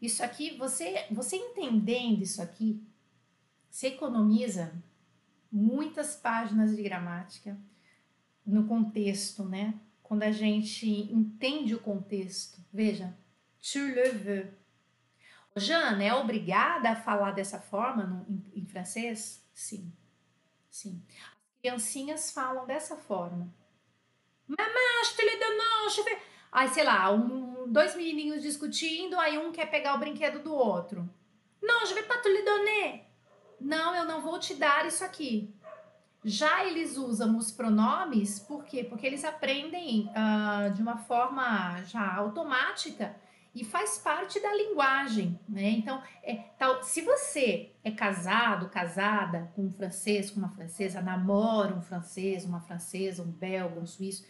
Isso 0.00 0.22
aqui, 0.22 0.56
você, 0.56 1.06
você 1.10 1.36
entendendo 1.36 2.22
isso 2.22 2.42
aqui, 2.42 2.82
você 3.70 3.88
economiza 3.88 4.72
muitas 5.50 6.16
páginas 6.16 6.76
de 6.76 6.82
gramática 6.82 7.58
no 8.44 8.66
contexto, 8.66 9.44
né? 9.44 9.74
Quando 10.02 10.22
a 10.22 10.30
gente 10.30 10.88
entende 11.12 11.74
o 11.74 11.80
contexto. 11.80 12.64
Veja, 12.72 13.16
tu 13.60 13.78
le 13.78 14.10
veux 14.10 14.66
Jana, 15.56 16.04
é 16.04 16.14
obrigada 16.14 16.90
a 16.90 16.96
falar 16.96 17.30
dessa 17.30 17.58
forma 17.58 18.04
no, 18.04 18.26
em, 18.28 18.60
em, 18.60 18.66
francês? 18.66 19.42
Sim, 19.54 19.90
sim. 20.70 21.02
As 21.08 21.60
criancinhas 21.60 22.30
falam 22.30 22.66
dessa 22.66 22.94
forma. 22.94 23.52
Mamãe, 24.46 25.04
je 25.04 25.16
te 25.16 25.22
le 25.24 25.38
donne. 25.38 26.20
Aí, 26.52 26.68
sei 26.68 26.84
lá, 26.84 27.10
um, 27.10 27.70
dois 27.72 27.96
menininhos 27.96 28.42
discutindo, 28.42 29.18
aí 29.18 29.38
um 29.38 29.50
quer 29.50 29.66
pegar 29.70 29.94
o 29.94 29.98
brinquedo 29.98 30.42
do 30.42 30.54
outro. 30.54 31.08
Não, 31.60 31.86
je 31.86 31.94
vais 31.94 32.06
pas 32.06 32.20
te 32.20 32.28
le 32.28 32.42
donner. 32.44 33.06
Não, 33.60 33.94
eu 33.94 34.04
não 34.04 34.20
vou 34.20 34.38
te 34.38 34.54
dar 34.54 34.86
isso 34.86 35.04
aqui. 35.04 35.54
Já 36.24 36.64
eles 36.64 36.96
usam 36.96 37.36
os 37.36 37.52
pronomes, 37.52 38.40
por 38.40 38.64
quê? 38.64 38.82
Porque 38.82 39.06
eles 39.06 39.24
aprendem 39.24 40.10
uh, 40.10 40.74
de 40.74 40.82
uma 40.82 40.96
forma 40.96 41.82
já 41.84 42.14
automática 42.14 43.14
e 43.54 43.64
faz 43.64 43.96
parte 43.96 44.38
da 44.38 44.52
linguagem, 44.52 45.40
né? 45.48 45.70
Então, 45.70 46.02
é, 46.22 46.34
tal, 46.58 46.82
se 46.82 47.00
você 47.00 47.70
é 47.82 47.90
casado, 47.90 48.68
casada 48.68 49.50
com 49.56 49.66
um 49.66 49.72
francês, 49.72 50.30
com 50.30 50.40
uma 50.40 50.50
francesa, 50.50 51.00
namora 51.00 51.74
um 51.74 51.80
francês, 51.80 52.44
uma 52.44 52.60
francesa, 52.60 53.22
um 53.22 53.30
belga, 53.30 53.80
um 53.80 53.86
suíço, 53.86 54.26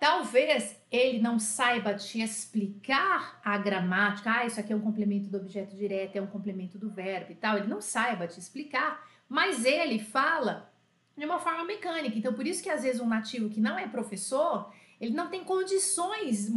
talvez 0.00 0.76
ele 0.90 1.20
não 1.20 1.38
saiba 1.38 1.94
te 1.94 2.20
explicar 2.20 3.40
a 3.44 3.56
gramática, 3.58 4.32
ah, 4.32 4.46
isso 4.46 4.58
aqui 4.58 4.72
é 4.72 4.76
um 4.76 4.80
complemento 4.80 5.28
do 5.28 5.36
objeto 5.36 5.76
direto, 5.76 6.16
é 6.16 6.22
um 6.22 6.26
complemento 6.26 6.76
do 6.78 6.90
verbo 6.90 7.30
e 7.30 7.36
tal, 7.36 7.58
ele 7.58 7.68
não 7.68 7.80
saiba 7.80 8.26
te 8.26 8.40
explicar, 8.40 9.06
mas 9.28 9.64
ele 9.64 10.00
fala 10.00 10.72
de 11.16 11.24
uma 11.24 11.38
forma 11.38 11.64
mecânica. 11.64 12.18
Então, 12.18 12.32
por 12.32 12.46
isso 12.46 12.62
que 12.62 12.70
às 12.70 12.82
vezes 12.82 13.00
um 13.00 13.06
nativo 13.06 13.50
que 13.50 13.60
não 13.60 13.78
é 13.78 13.86
professor, 13.86 14.72
ele 14.98 15.12
não 15.12 15.28
tem 15.28 15.44
condições 15.44 16.50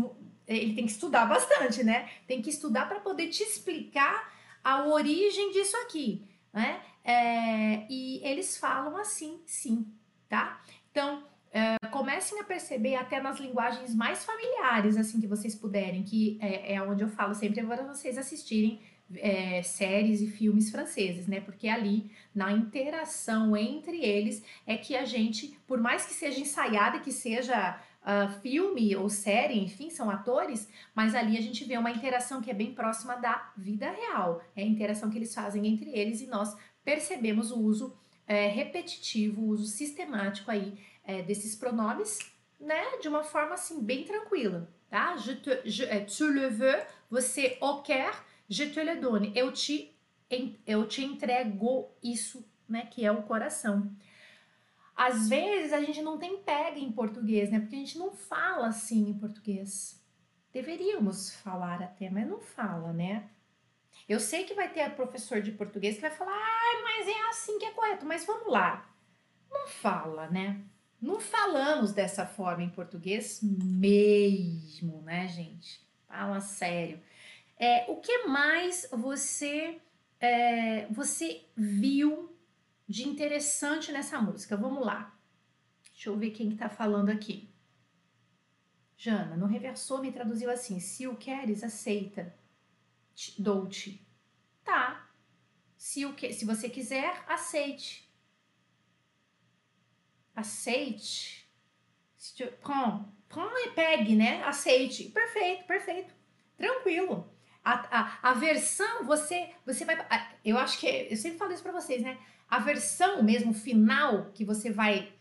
ele 0.47 0.73
tem 0.73 0.85
que 0.85 0.91
estudar 0.91 1.25
bastante, 1.25 1.83
né? 1.83 2.09
Tem 2.27 2.41
que 2.41 2.49
estudar 2.49 2.87
para 2.87 2.99
poder 2.99 3.29
te 3.29 3.43
explicar 3.43 4.31
a 4.63 4.85
origem 4.85 5.51
disso 5.51 5.75
aqui, 5.77 6.27
né? 6.51 6.81
É, 7.03 7.85
e 7.89 8.21
eles 8.23 8.57
falam 8.57 8.97
assim, 8.97 9.41
sim, 9.45 9.85
tá? 10.29 10.61
Então, 10.91 11.23
é, 11.53 11.77
comecem 11.89 12.39
a 12.39 12.43
perceber 12.43 12.95
até 12.95 13.21
nas 13.21 13.39
linguagens 13.39 13.93
mais 13.93 14.25
familiares, 14.25 14.97
assim, 14.97 15.21
que 15.21 15.27
vocês 15.27 15.53
puderem, 15.53 16.01
que 16.03 16.39
é, 16.41 16.73
é 16.73 16.81
onde 16.81 17.03
eu 17.03 17.09
falo 17.09 17.35
sempre 17.35 17.63
para 17.63 17.83
vocês 17.83 18.17
assistirem 18.17 18.81
é, 19.17 19.61
séries 19.61 20.19
e 20.19 20.27
filmes 20.27 20.71
franceses, 20.71 21.27
né? 21.27 21.39
Porque 21.39 21.67
ali, 21.67 22.09
na 22.33 22.51
interação 22.51 23.55
entre 23.55 24.03
eles, 24.03 24.43
é 24.65 24.75
que 24.75 24.95
a 24.95 25.05
gente, 25.05 25.55
por 25.67 25.79
mais 25.79 26.05
que 26.05 26.13
seja 26.13 26.39
ensaiada, 26.39 26.99
que 26.99 27.11
seja 27.11 27.79
uh, 28.01 28.41
filme 28.41 28.95
ou 28.95 29.07
série, 29.07 29.59
enfim, 29.59 29.91
são 29.91 30.09
atores, 30.09 30.67
mas 30.95 31.13
ali 31.13 31.37
a 31.37 31.41
gente 31.41 31.63
vê 31.65 31.77
uma 31.77 31.91
interação 31.91 32.41
que 32.41 32.49
é 32.49 32.53
bem 32.53 32.73
próxima 32.73 33.15
da 33.15 33.51
vida 33.55 33.91
real. 33.91 34.41
É 34.55 34.63
a 34.63 34.67
interação 34.67 35.11
que 35.11 35.17
eles 35.17 35.35
fazem 35.35 35.67
entre 35.67 35.91
eles 35.91 36.21
e 36.21 36.27
nós 36.27 36.57
percebemos 36.83 37.51
o 37.51 37.59
uso 37.59 37.95
é, 38.25 38.47
repetitivo, 38.47 39.41
o 39.41 39.47
uso 39.49 39.67
sistemático 39.67 40.49
aí 40.49 40.77
é, 41.03 41.21
desses 41.21 41.55
pronomes, 41.55 42.19
né, 42.59 42.97
de 42.99 43.07
uma 43.07 43.23
forma 43.23 43.53
assim 43.53 43.83
bem 43.83 44.03
tranquila, 44.03 44.69
tá? 44.89 45.17
Je 45.17 45.35
te, 45.35 45.61
je, 45.65 45.83
é, 45.85 45.99
tu 46.01 46.27
le 46.27 46.49
veux, 46.49 46.85
você 47.09 47.57
o 47.61 47.81
quer, 47.81 48.13
je 48.49 48.69
te 48.69 48.81
le 48.81 48.95
donne, 48.95 49.31
eu 49.35 49.51
te, 49.51 49.95
eu 50.65 50.87
te 50.87 51.03
entrego 51.03 51.91
isso, 52.01 52.47
né, 52.67 52.85
que 52.85 53.05
é 53.05 53.11
o 53.11 53.23
coração. 53.23 53.91
Às 54.95 55.27
vezes 55.27 55.73
a 55.73 55.81
gente 55.81 56.01
não 56.01 56.17
tem 56.17 56.37
pega 56.43 56.79
em 56.79 56.91
português, 56.91 57.49
né? 57.49 57.59
Porque 57.59 57.75
a 57.75 57.79
gente 57.79 57.97
não 57.97 58.11
fala 58.11 58.67
assim 58.67 59.09
em 59.09 59.17
português. 59.17 59.99
Deveríamos 60.51 61.33
falar 61.37 61.81
até, 61.81 62.11
mas 62.11 62.27
não 62.27 62.39
fala, 62.39 62.93
né? 62.93 63.27
Eu 64.07 64.19
sei 64.19 64.43
que 64.43 64.53
vai 64.53 64.71
ter 64.71 64.87
professor 64.95 65.41
de 65.41 65.51
português 65.51 65.95
que 65.95 66.01
vai 66.01 66.11
falar, 66.11 66.31
ah, 66.31 66.81
mas 66.83 67.07
é 67.07 67.21
assim 67.29 67.57
que 67.57 67.65
é 67.65 67.71
correto, 67.71 68.05
mas 68.05 68.25
vamos 68.25 68.51
lá. 68.51 68.87
Não 69.49 69.67
fala, 69.67 70.27
né? 70.29 70.63
Não 71.03 71.19
falamos 71.19 71.91
dessa 71.91 72.25
forma 72.25 72.63
em 72.63 72.69
português 72.69 73.41
mesmo, 73.43 75.01
né, 75.01 75.27
gente? 75.27 75.85
Fala 76.07 76.39
sério. 76.39 76.97
É, 77.57 77.91
o 77.91 77.97
que 77.97 78.19
mais 78.19 78.87
você 78.89 79.81
é, 80.17 80.87
você 80.87 81.43
viu 81.57 82.33
de 82.87 83.05
interessante 83.05 83.91
nessa 83.91 84.21
música? 84.21 84.55
Vamos 84.55 84.85
lá. 84.85 85.13
Deixa 85.91 86.09
eu 86.09 86.15
ver 86.15 86.31
quem 86.31 86.53
está 86.53 86.69
falando 86.69 87.09
aqui. 87.09 87.49
Jana, 88.95 89.35
no 89.35 89.45
reversor 89.45 90.01
me 90.01 90.09
traduziu 90.09 90.49
assim: 90.49 90.79
se 90.79 91.05
o 91.05 91.17
queres, 91.17 91.65
aceita. 91.65 92.33
Dou-te. 93.37 94.07
Tá. 94.63 95.09
Se, 95.75 96.05
o 96.05 96.13
que, 96.13 96.31
se 96.31 96.45
você 96.45 96.69
quiser, 96.69 97.25
aceite. 97.27 98.09
Aceite. 100.35 101.47
Prends. 102.63 103.05
Prends 103.29 103.65
e 103.65 103.69
pegue, 103.71 104.15
né? 104.15 104.43
Aceite. 104.43 105.05
Perfeito, 105.05 105.65
perfeito. 105.65 106.13
Tranquilo. 106.57 107.31
A, 107.63 107.99
a, 107.99 108.29
a 108.29 108.33
versão, 108.33 109.05
você, 109.05 109.49
você 109.65 109.85
vai. 109.85 109.97
Eu 110.43 110.57
acho 110.57 110.79
que. 110.79 110.87
Eu 111.09 111.17
sempre 111.17 111.37
falo 111.37 111.53
isso 111.53 111.63
para 111.63 111.71
vocês, 111.71 112.01
né? 112.01 112.17
A 112.49 112.59
versão 112.59 113.23
mesmo 113.23 113.53
final 113.53 114.31
que 114.33 114.43
você 114.43 114.71
vai 114.71 115.13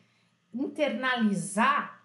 internalizar 0.52 2.02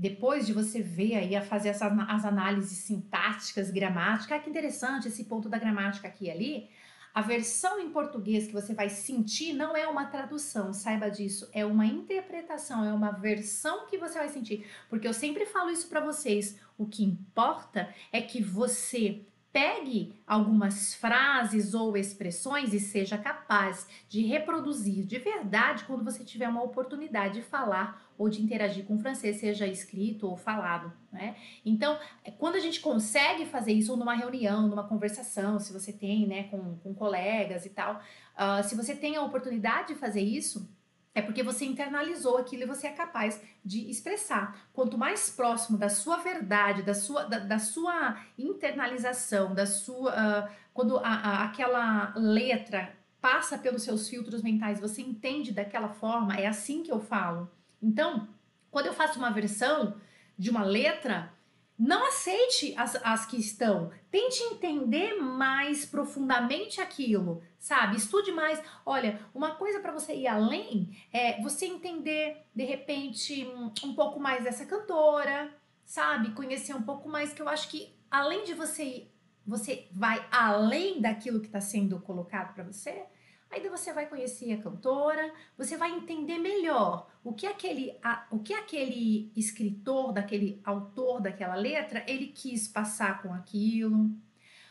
depois 0.00 0.46
de 0.46 0.52
você 0.54 0.80
ver 0.80 1.14
aí 1.14 1.36
a 1.36 1.42
fazer 1.42 1.68
essas, 1.70 1.92
as 2.08 2.24
análises 2.24 2.78
sintáticas, 2.78 3.70
gramáticas, 3.70 4.38
ah, 4.38 4.40
que 4.40 4.48
interessante 4.48 5.08
esse 5.08 5.24
ponto 5.24 5.46
da 5.46 5.58
gramática 5.58 6.08
aqui 6.08 6.24
e 6.24 6.30
ali. 6.30 6.70
A 7.12 7.22
versão 7.22 7.80
em 7.80 7.90
português 7.90 8.46
que 8.46 8.52
você 8.52 8.72
vai 8.72 8.88
sentir 8.88 9.52
não 9.52 9.76
é 9.76 9.88
uma 9.88 10.06
tradução, 10.06 10.72
saiba 10.72 11.10
disso, 11.10 11.48
é 11.52 11.64
uma 11.66 11.86
interpretação, 11.86 12.84
é 12.84 12.92
uma 12.92 13.10
versão 13.10 13.86
que 13.86 13.98
você 13.98 14.18
vai 14.18 14.28
sentir. 14.28 14.66
Porque 14.88 15.08
eu 15.08 15.12
sempre 15.12 15.44
falo 15.44 15.70
isso 15.70 15.88
para 15.88 16.00
vocês, 16.00 16.58
o 16.78 16.86
que 16.86 17.04
importa 17.04 17.92
é 18.12 18.20
que 18.20 18.42
você 18.42 19.24
Pegue 19.52 20.14
algumas 20.24 20.94
frases 20.94 21.74
ou 21.74 21.96
expressões 21.96 22.72
e 22.72 22.78
seja 22.78 23.18
capaz 23.18 23.84
de 24.08 24.22
reproduzir 24.22 25.04
de 25.04 25.18
verdade 25.18 25.84
quando 25.86 26.04
você 26.04 26.24
tiver 26.24 26.48
uma 26.48 26.62
oportunidade 26.62 27.34
de 27.34 27.42
falar 27.42 28.00
ou 28.20 28.28
de 28.28 28.42
interagir 28.42 28.84
com 28.84 28.96
o 28.96 28.98
francês, 28.98 29.40
seja 29.40 29.66
escrito 29.66 30.28
ou 30.28 30.36
falado, 30.36 30.92
né? 31.10 31.34
Então, 31.64 31.98
é, 32.22 32.30
quando 32.30 32.56
a 32.56 32.60
gente 32.60 32.78
consegue 32.78 33.46
fazer 33.46 33.72
isso, 33.72 33.96
numa 33.96 34.14
reunião, 34.14 34.68
numa 34.68 34.86
conversação, 34.86 35.58
se 35.58 35.72
você 35.72 35.90
tem, 35.90 36.26
né, 36.26 36.42
com, 36.44 36.76
com 36.80 36.92
colegas 36.92 37.64
e 37.64 37.70
tal, 37.70 37.94
uh, 37.94 38.62
se 38.62 38.76
você 38.76 38.94
tem 38.94 39.16
a 39.16 39.22
oportunidade 39.22 39.94
de 39.94 39.98
fazer 39.98 40.20
isso, 40.20 40.70
é 41.14 41.22
porque 41.22 41.42
você 41.42 41.64
internalizou 41.64 42.36
aquilo 42.36 42.64
e 42.64 42.66
você 42.66 42.88
é 42.88 42.92
capaz 42.92 43.40
de 43.64 43.88
expressar. 43.88 44.68
Quanto 44.74 44.98
mais 44.98 45.30
próximo 45.30 45.78
da 45.78 45.88
sua 45.88 46.18
verdade, 46.18 46.82
da 46.82 46.92
sua, 46.92 47.24
da, 47.24 47.38
da 47.38 47.58
sua 47.58 48.20
internalização, 48.36 49.54
da 49.54 49.64
sua. 49.64 50.12
Uh, 50.12 50.48
quando 50.74 50.98
a, 50.98 51.08
a, 51.08 51.44
aquela 51.46 52.12
letra 52.14 52.94
passa 53.18 53.56
pelos 53.56 53.82
seus 53.82 54.10
filtros 54.10 54.42
mentais, 54.42 54.78
você 54.78 55.00
entende 55.00 55.52
daquela 55.52 55.88
forma, 55.88 56.36
é 56.36 56.46
assim 56.46 56.82
que 56.82 56.92
eu 56.92 57.00
falo. 57.00 57.50
Então, 57.82 58.28
quando 58.70 58.86
eu 58.86 58.92
faço 58.92 59.18
uma 59.18 59.30
versão 59.30 60.00
de 60.36 60.50
uma 60.50 60.62
letra, 60.62 61.32
não 61.78 62.06
aceite 62.06 62.74
as, 62.76 62.96
as 62.96 63.24
que 63.24 63.38
estão. 63.38 63.90
Tente 64.10 64.42
entender 64.42 65.14
mais 65.14 65.86
profundamente 65.86 66.80
aquilo, 66.80 67.42
sabe? 67.58 67.96
Estude 67.96 68.32
mais. 68.32 68.62
Olha, 68.84 69.18
uma 69.34 69.54
coisa 69.54 69.80
para 69.80 69.92
você 69.92 70.14
ir 70.14 70.26
além 70.26 70.94
é 71.12 71.40
você 71.40 71.66
entender, 71.66 72.44
de 72.54 72.64
repente, 72.64 73.46
um, 73.46 73.72
um 73.84 73.94
pouco 73.94 74.20
mais 74.20 74.44
dessa 74.44 74.66
cantora, 74.66 75.50
sabe? 75.84 76.32
Conhecer 76.32 76.74
um 76.74 76.82
pouco 76.82 77.08
mais, 77.08 77.32
que 77.32 77.40
eu 77.40 77.48
acho 77.48 77.68
que 77.68 77.94
além 78.10 78.44
de 78.44 78.54
você 78.54 79.06
você 79.46 79.88
vai 79.90 80.24
além 80.30 81.00
daquilo 81.00 81.40
que 81.40 81.46
está 81.46 81.60
sendo 81.60 81.98
colocado 81.98 82.54
para 82.54 82.62
você, 82.62 83.04
Aí 83.50 83.68
você 83.68 83.92
vai 83.92 84.06
conhecer 84.06 84.52
a 84.52 84.62
cantora, 84.62 85.32
você 85.58 85.76
vai 85.76 85.90
entender 85.90 86.38
melhor 86.38 87.10
o 87.24 87.32
que 87.32 87.46
aquele, 87.46 87.98
a, 88.00 88.24
o 88.30 88.38
que 88.38 88.54
aquele 88.54 89.32
escritor, 89.34 90.12
daquele 90.12 90.60
autor 90.64 91.20
daquela 91.20 91.56
letra, 91.56 92.04
ele 92.06 92.28
quis 92.28 92.68
passar 92.68 93.20
com 93.20 93.34
aquilo. 93.34 94.08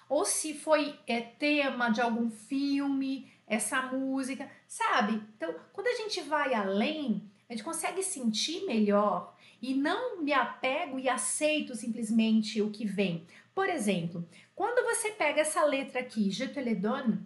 Ou 0.07 0.23
se 0.23 0.53
foi 0.53 0.97
é, 1.05 1.19
tema 1.19 1.89
de 1.89 1.99
algum 1.99 2.29
filme, 2.29 3.29
essa 3.45 3.81
música, 3.81 4.49
sabe? 4.65 5.21
Então, 5.35 5.53
quando 5.73 5.87
a 5.87 5.95
gente 5.95 6.21
vai 6.21 6.53
além, 6.53 7.29
a 7.49 7.53
gente 7.53 7.63
consegue 7.63 8.01
sentir 8.01 8.65
melhor 8.65 9.35
e 9.61 9.73
não 9.73 10.21
me 10.21 10.31
apego 10.31 10.97
e 10.97 11.09
aceito 11.09 11.75
simplesmente 11.75 12.61
o 12.61 12.71
que 12.71 12.85
vem. 12.85 13.27
Por 13.53 13.67
exemplo, 13.67 14.25
quando 14.55 14.85
você 14.85 15.11
pega 15.11 15.41
essa 15.41 15.63
letra 15.65 15.99
aqui, 15.99 16.31
Je 16.31 16.47
te 16.47 16.61
le 16.61 16.75
donne, 16.75 17.19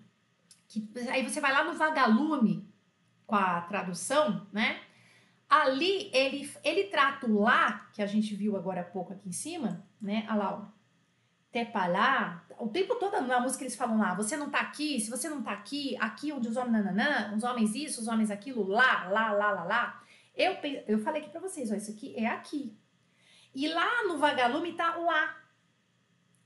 que 0.74 0.90
aí 1.10 1.24
você 1.24 1.40
vai 1.40 1.52
lá 1.52 1.64
no 1.64 1.74
vagalume 1.74 2.68
com 3.28 3.36
a 3.36 3.62
tradução, 3.62 4.48
né? 4.52 4.82
Ali 5.48 6.10
ele, 6.12 6.52
ele 6.64 6.86
trata 6.86 7.28
o 7.28 7.42
lá, 7.42 7.88
que 7.94 8.02
a 8.02 8.08
gente 8.08 8.34
viu 8.36 8.58
agora 8.58 8.82
há 8.82 8.84
pouco 8.84 9.14
aqui 9.14 9.30
em 9.30 9.34
cima, 9.34 9.86
né? 10.02 10.26
Olha 10.28 10.36
lá, 10.36 10.56
ó. 10.56 10.84
Tepalá, 11.52 12.44
o 12.58 12.68
tempo 12.70 12.96
todo 12.96 13.22
na 13.22 13.40
música 13.40 13.64
eles 13.64 13.76
falam 13.76 14.00
lá, 14.00 14.16
você 14.16 14.36
não 14.36 14.50
tá 14.50 14.60
aqui, 14.60 15.00
se 15.00 15.12
você 15.12 15.30
não 15.30 15.44
tá 15.44 15.52
aqui, 15.52 15.96
aqui 16.00 16.32
onde 16.32 16.48
os 16.48 16.58
homens 16.58 16.84
nananã, 16.84 17.36
os 17.36 17.44
homens 17.44 17.76
isso, 17.76 18.02
os 18.02 18.08
homens 18.08 18.32
aquilo, 18.32 18.68
lá, 18.68 19.08
lá, 19.10 19.32
lá, 19.32 19.52
lá, 19.52 19.64
lá. 19.64 20.04
Eu, 20.36 20.58
eu 20.88 20.98
falei 20.98 21.22
aqui 21.22 21.30
pra 21.30 21.40
vocês, 21.40 21.72
ó, 21.72 21.76
isso 21.76 21.92
aqui 21.92 22.16
é 22.18 22.26
aqui. 22.26 22.76
E 23.54 23.68
lá 23.68 24.08
no 24.08 24.18
vagalume 24.18 24.74
tá 24.74 24.96
lá. 24.96 25.38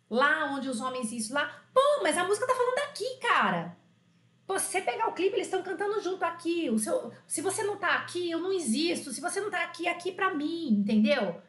Lá 0.09 0.51
onde 0.51 0.67
os 0.67 0.81
homens 0.81 1.13
isso, 1.13 1.33
lá. 1.33 1.47
Pô, 1.73 2.03
mas 2.03 2.17
a 2.17 2.25
música 2.25 2.45
tá 2.45 2.53
falando 2.53 2.79
aqui, 2.89 3.19
cara. 3.21 3.76
Pô, 4.47 4.57
se 4.57 4.71
você 4.71 4.81
pegar 4.81 5.09
o 5.09 5.13
clipe, 5.13 5.35
eles 5.35 5.47
estão 5.47 5.61
cantando 5.61 6.01
junto 6.01 6.23
aqui. 6.23 6.69
O 6.69 6.79
seu, 6.79 7.11
se 7.27 7.41
você 7.41 7.63
não 7.63 7.75
tá 7.75 7.95
aqui, 7.95 8.31
eu 8.31 8.39
não 8.39 8.53
existo. 8.53 9.11
Se 9.11 9.19
você 9.19 9.41
não 9.41 9.51
tá 9.51 9.61
aqui, 9.61 9.89
aqui 9.89 10.09
pra 10.09 10.33
mim, 10.33 10.69
entendeu? 10.69 11.41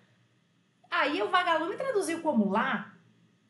Aí 0.90 1.22
o 1.22 1.30
vagalume 1.30 1.76
traduziu 1.76 2.20
como 2.20 2.50
lá. 2.50 2.92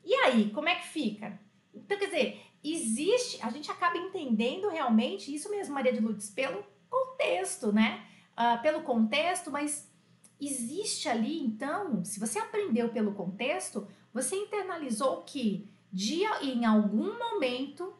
E 0.04 0.12
aí, 0.14 0.50
como 0.50 0.68
é 0.68 0.74
que 0.74 0.88
fica? 0.88 1.40
Então, 1.74 1.98
quer 1.98 2.06
dizer, 2.06 2.42
existe, 2.62 3.38
a 3.42 3.48
gente 3.48 3.70
acaba 3.70 3.96
entendendo 3.96 4.68
realmente 4.68 5.34
isso 5.34 5.50
mesmo, 5.50 5.74
Maria 5.74 5.94
de 5.94 6.00
Lourdes, 6.00 6.28
pelo 6.28 6.62
contexto, 6.90 7.72
né? 7.72 8.06
Uh, 8.36 8.60
pelo 8.60 8.82
contexto, 8.82 9.50
mas 9.50 9.90
existe 10.38 11.08
ali, 11.08 11.40
então, 11.40 12.04
se 12.04 12.20
você 12.20 12.38
aprendeu 12.38 12.90
pelo 12.90 13.14
contexto, 13.14 13.88
você 14.12 14.36
internalizou 14.36 15.22
que 15.22 15.68
dia 15.90 16.42
em 16.42 16.64
algum 16.66 17.18
momento 17.18 17.94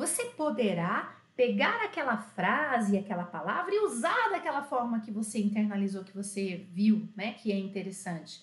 você 0.00 0.24
poderá 0.30 1.14
pegar 1.36 1.84
aquela 1.84 2.16
frase, 2.16 2.96
aquela 2.96 3.24
palavra 3.24 3.74
e 3.74 3.80
usar 3.80 4.30
daquela 4.30 4.62
forma 4.62 5.00
que 5.00 5.10
você 5.10 5.38
internalizou, 5.38 6.04
que 6.04 6.16
você 6.16 6.66
viu, 6.70 7.06
né? 7.14 7.34
Que 7.34 7.52
é 7.52 7.58
interessante. 7.58 8.40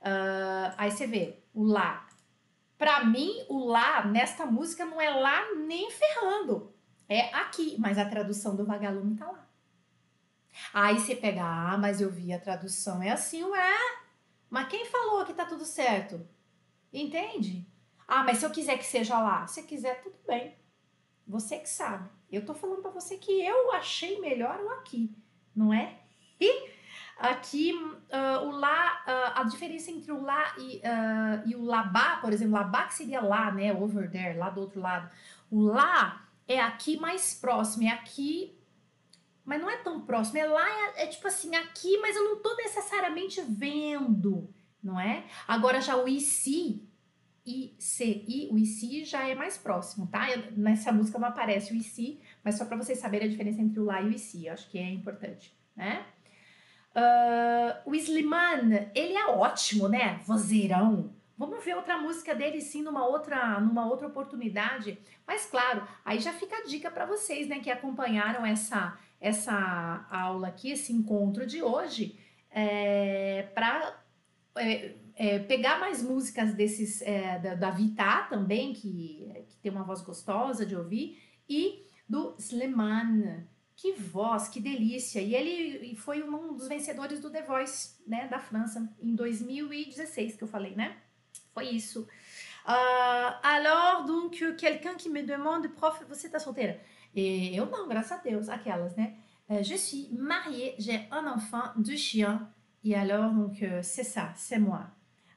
Uh, 0.00 0.72
aí 0.78 0.90
você 0.90 1.08
vê 1.08 1.42
o 1.52 1.64
lá. 1.64 2.06
Para 2.78 3.04
mim, 3.04 3.44
o 3.48 3.66
lá 3.66 4.06
nesta 4.06 4.46
música 4.46 4.84
não 4.84 5.00
é 5.00 5.10
lá 5.10 5.52
nem 5.56 5.90
ferrando. 5.90 6.72
É 7.08 7.34
aqui, 7.34 7.74
mas 7.76 7.98
a 7.98 8.04
tradução 8.04 8.54
do 8.54 8.64
vagalume 8.64 9.16
tá 9.16 9.26
lá. 9.26 9.48
Aí 10.72 10.98
você 10.98 11.16
pega, 11.16 11.42
ah, 11.42 11.76
mas 11.76 12.00
eu 12.00 12.10
vi 12.10 12.32
a 12.32 12.38
tradução, 12.38 13.02
é 13.02 13.10
assim, 13.10 13.42
ué. 13.42 13.78
Mas 14.48 14.68
quem 14.68 14.86
falou 14.86 15.24
que 15.24 15.34
tá 15.34 15.44
tudo 15.44 15.64
certo? 15.64 16.24
Entende? 16.92 17.66
Ah, 18.06 18.22
mas 18.22 18.38
se 18.38 18.46
eu 18.46 18.50
quiser 18.50 18.78
que 18.78 18.84
seja 18.84 19.18
lá, 19.20 19.46
se 19.46 19.64
quiser, 19.64 20.00
tudo 20.02 20.16
bem. 20.26 20.59
Você 21.30 21.58
que 21.58 21.68
sabe. 21.68 22.10
Eu 22.30 22.44
tô 22.44 22.54
falando 22.54 22.82
para 22.82 22.90
você 22.90 23.16
que 23.16 23.30
eu 23.40 23.72
achei 23.72 24.20
melhor 24.20 24.60
o 24.60 24.70
aqui, 24.70 25.14
não 25.54 25.72
é? 25.72 26.00
E 26.40 26.68
aqui 27.16 27.72
uh, 27.72 28.46
o 28.46 28.50
lá, 28.50 29.04
uh, 29.06 29.40
a 29.40 29.44
diferença 29.44 29.92
entre 29.92 30.10
o 30.10 30.20
lá 30.20 30.54
e, 30.58 30.78
uh, 30.78 31.48
e 31.48 31.54
o 31.54 31.64
labá, 31.64 32.16
por 32.16 32.32
exemplo, 32.32 32.54
labá 32.54 32.86
que 32.86 32.94
seria 32.94 33.20
lá, 33.20 33.52
né? 33.52 33.72
Over 33.72 34.10
there, 34.10 34.36
lá 34.36 34.50
do 34.50 34.60
outro 34.60 34.80
lado. 34.80 35.08
O 35.48 35.60
lá 35.60 36.28
é 36.48 36.60
aqui 36.60 36.98
mais 36.98 37.34
próximo, 37.34 37.84
é 37.84 37.90
aqui, 37.90 38.58
mas 39.44 39.60
não 39.60 39.70
é 39.70 39.76
tão 39.76 40.00
próximo. 40.00 40.38
É 40.38 40.46
lá, 40.46 40.68
é, 40.68 41.04
é 41.04 41.06
tipo 41.06 41.28
assim, 41.28 41.54
aqui, 41.54 41.96
mas 41.98 42.16
eu 42.16 42.24
não 42.24 42.42
tô 42.42 42.56
necessariamente 42.56 43.40
vendo, 43.42 44.52
não 44.82 44.98
é? 44.98 45.24
Agora 45.46 45.80
já 45.80 45.96
o 45.96 46.08
e 46.08 46.20
se 46.20 46.89
ICI, 47.50 48.48
o 48.50 48.58
ICI 48.58 49.04
já 49.04 49.28
é 49.28 49.34
mais 49.34 49.58
próximo, 49.58 50.06
tá? 50.06 50.30
Eu, 50.30 50.52
nessa 50.56 50.92
música 50.92 51.18
não 51.18 51.28
aparece 51.28 51.72
o 51.72 51.76
ICI, 51.76 52.20
mas 52.44 52.56
só 52.56 52.64
para 52.64 52.76
vocês 52.76 52.98
saberem 52.98 53.28
a 53.28 53.30
diferença 53.30 53.60
entre 53.60 53.80
o 53.80 53.84
lá 53.84 54.00
e 54.00 54.08
o 54.08 54.12
ICI, 54.12 54.48
acho 54.48 54.70
que 54.70 54.78
é 54.78 54.90
importante, 54.90 55.54
né? 55.76 56.04
Uh, 56.94 57.90
o 57.90 57.94
Slimane, 57.94 58.88
ele 58.94 59.14
é 59.14 59.26
ótimo, 59.26 59.88
né? 59.88 60.20
Vozeirão. 60.26 61.14
Vamos 61.38 61.64
ver 61.64 61.74
outra 61.74 61.96
música 61.96 62.34
dele 62.34 62.60
sim 62.60 62.82
numa 62.82 63.06
outra, 63.06 63.58
numa 63.60 63.86
outra 63.86 64.06
oportunidade. 64.06 64.98
Mas 65.26 65.46
claro, 65.46 65.86
aí 66.04 66.18
já 66.18 66.32
fica 66.32 66.56
a 66.56 66.64
dica 66.64 66.90
para 66.90 67.06
vocês, 67.06 67.48
né, 67.48 67.60
que 67.60 67.70
acompanharam 67.70 68.44
essa 68.44 68.98
essa 69.20 70.06
aula 70.10 70.48
aqui, 70.48 70.70
esse 70.70 70.92
encontro 70.92 71.46
de 71.46 71.62
hoje, 71.62 72.18
é, 72.50 73.48
para 73.54 74.02
é, 74.56 74.94
é, 75.20 75.38
pegar 75.38 75.78
mais 75.78 76.02
músicas 76.02 76.54
desses 76.54 77.02
é, 77.02 77.38
da, 77.38 77.54
da 77.54 77.70
Vita 77.70 78.26
também, 78.30 78.72
que, 78.72 79.30
que 79.50 79.56
tem 79.58 79.70
uma 79.70 79.84
voz 79.84 80.00
gostosa 80.00 80.64
de 80.64 80.74
ouvir, 80.74 81.22
e 81.46 81.84
do 82.08 82.34
Sleman. 82.38 83.46
Que 83.76 83.92
voz, 83.92 84.48
que 84.48 84.58
delícia! 84.58 85.20
E 85.20 85.34
ele 85.34 85.94
foi 85.94 86.22
um 86.22 86.54
dos 86.54 86.68
vencedores 86.68 87.20
do 87.20 87.28
The 87.28 87.42
Voice, 87.42 87.96
né, 88.06 88.28
da 88.28 88.38
França, 88.38 88.90
em 88.98 89.14
2016, 89.14 90.36
que 90.36 90.44
eu 90.44 90.48
falei, 90.48 90.74
né? 90.74 90.96
Foi 91.52 91.66
isso. 91.68 92.08
Uh, 92.66 93.36
alors, 93.42 94.06
donc, 94.06 94.38
quelqu'un 94.56 94.94
qui 94.94 95.10
me 95.10 95.22
demande, 95.22 95.68
prof, 95.68 96.02
você 96.08 96.30
tá 96.30 96.38
solteira? 96.38 96.80
E 97.14 97.54
eu 97.54 97.66
não, 97.66 97.86
graças 97.86 98.12
a 98.12 98.22
Deus, 98.22 98.48
aquelas, 98.48 98.96
né? 98.96 99.18
Uh, 99.50 99.62
je 99.62 99.76
suis 99.76 100.08
mariée, 100.12 100.76
j'ai 100.78 101.06
un 101.10 101.26
enfant, 101.26 101.74
deux 101.76 101.98
chiens, 101.98 102.48
e 102.82 102.94
alors, 102.94 103.34
donc, 103.34 103.60
uh, 103.60 103.82
c'est 103.82 104.04
ça, 104.04 104.32
c'est 104.34 104.58
moi. 104.58 104.90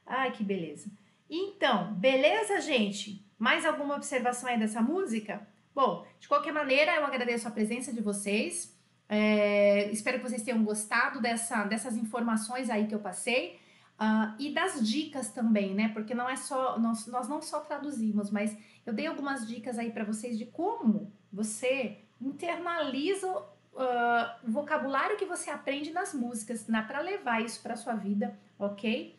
Ai, 0.06 0.32
que 0.32 0.44
beleza. 0.44 0.90
Então, 1.28 1.94
beleza, 1.94 2.60
gente? 2.60 3.24
Mais 3.38 3.64
alguma 3.64 3.96
observação 3.96 4.48
aí 4.48 4.58
dessa 4.58 4.80
música? 4.80 5.46
Bom, 5.74 6.06
de 6.20 6.28
qualquer 6.28 6.52
maneira, 6.52 6.94
eu 6.94 7.04
agradeço 7.04 7.48
a 7.48 7.50
presença 7.50 7.92
de 7.92 8.00
vocês. 8.00 8.74
É, 9.08 9.90
espero 9.90 10.18
que 10.18 10.28
vocês 10.28 10.42
tenham 10.42 10.62
gostado 10.64 11.20
dessa, 11.20 11.64
dessas 11.64 11.96
informações 11.96 12.70
aí 12.70 12.86
que 12.86 12.94
eu 12.94 13.00
passei. 13.00 13.58
Uh, 13.94 14.34
e 14.40 14.52
das 14.52 14.86
dicas 14.86 15.30
também, 15.30 15.72
né? 15.72 15.88
Porque 15.88 16.14
não 16.14 16.28
é 16.28 16.36
só 16.36 16.78
nós, 16.78 17.06
nós 17.06 17.28
não 17.28 17.40
só 17.40 17.60
traduzimos, 17.60 18.30
mas 18.30 18.56
eu 18.84 18.92
dei 18.92 19.06
algumas 19.06 19.46
dicas 19.46 19.78
aí 19.78 19.90
para 19.90 20.04
vocês 20.04 20.36
de 20.36 20.46
como 20.46 21.12
você 21.32 21.98
internaliza 22.20 23.30
uh, 23.30 24.46
o 24.46 24.50
vocabulário 24.50 25.16
que 25.16 25.24
você 25.24 25.50
aprende 25.50 25.92
nas 25.92 26.12
músicas, 26.12 26.66
né? 26.66 26.82
para 26.82 27.00
levar 27.00 27.42
isso 27.42 27.62
para 27.62 27.76
sua 27.76 27.94
vida, 27.94 28.36
ok? 28.58 29.16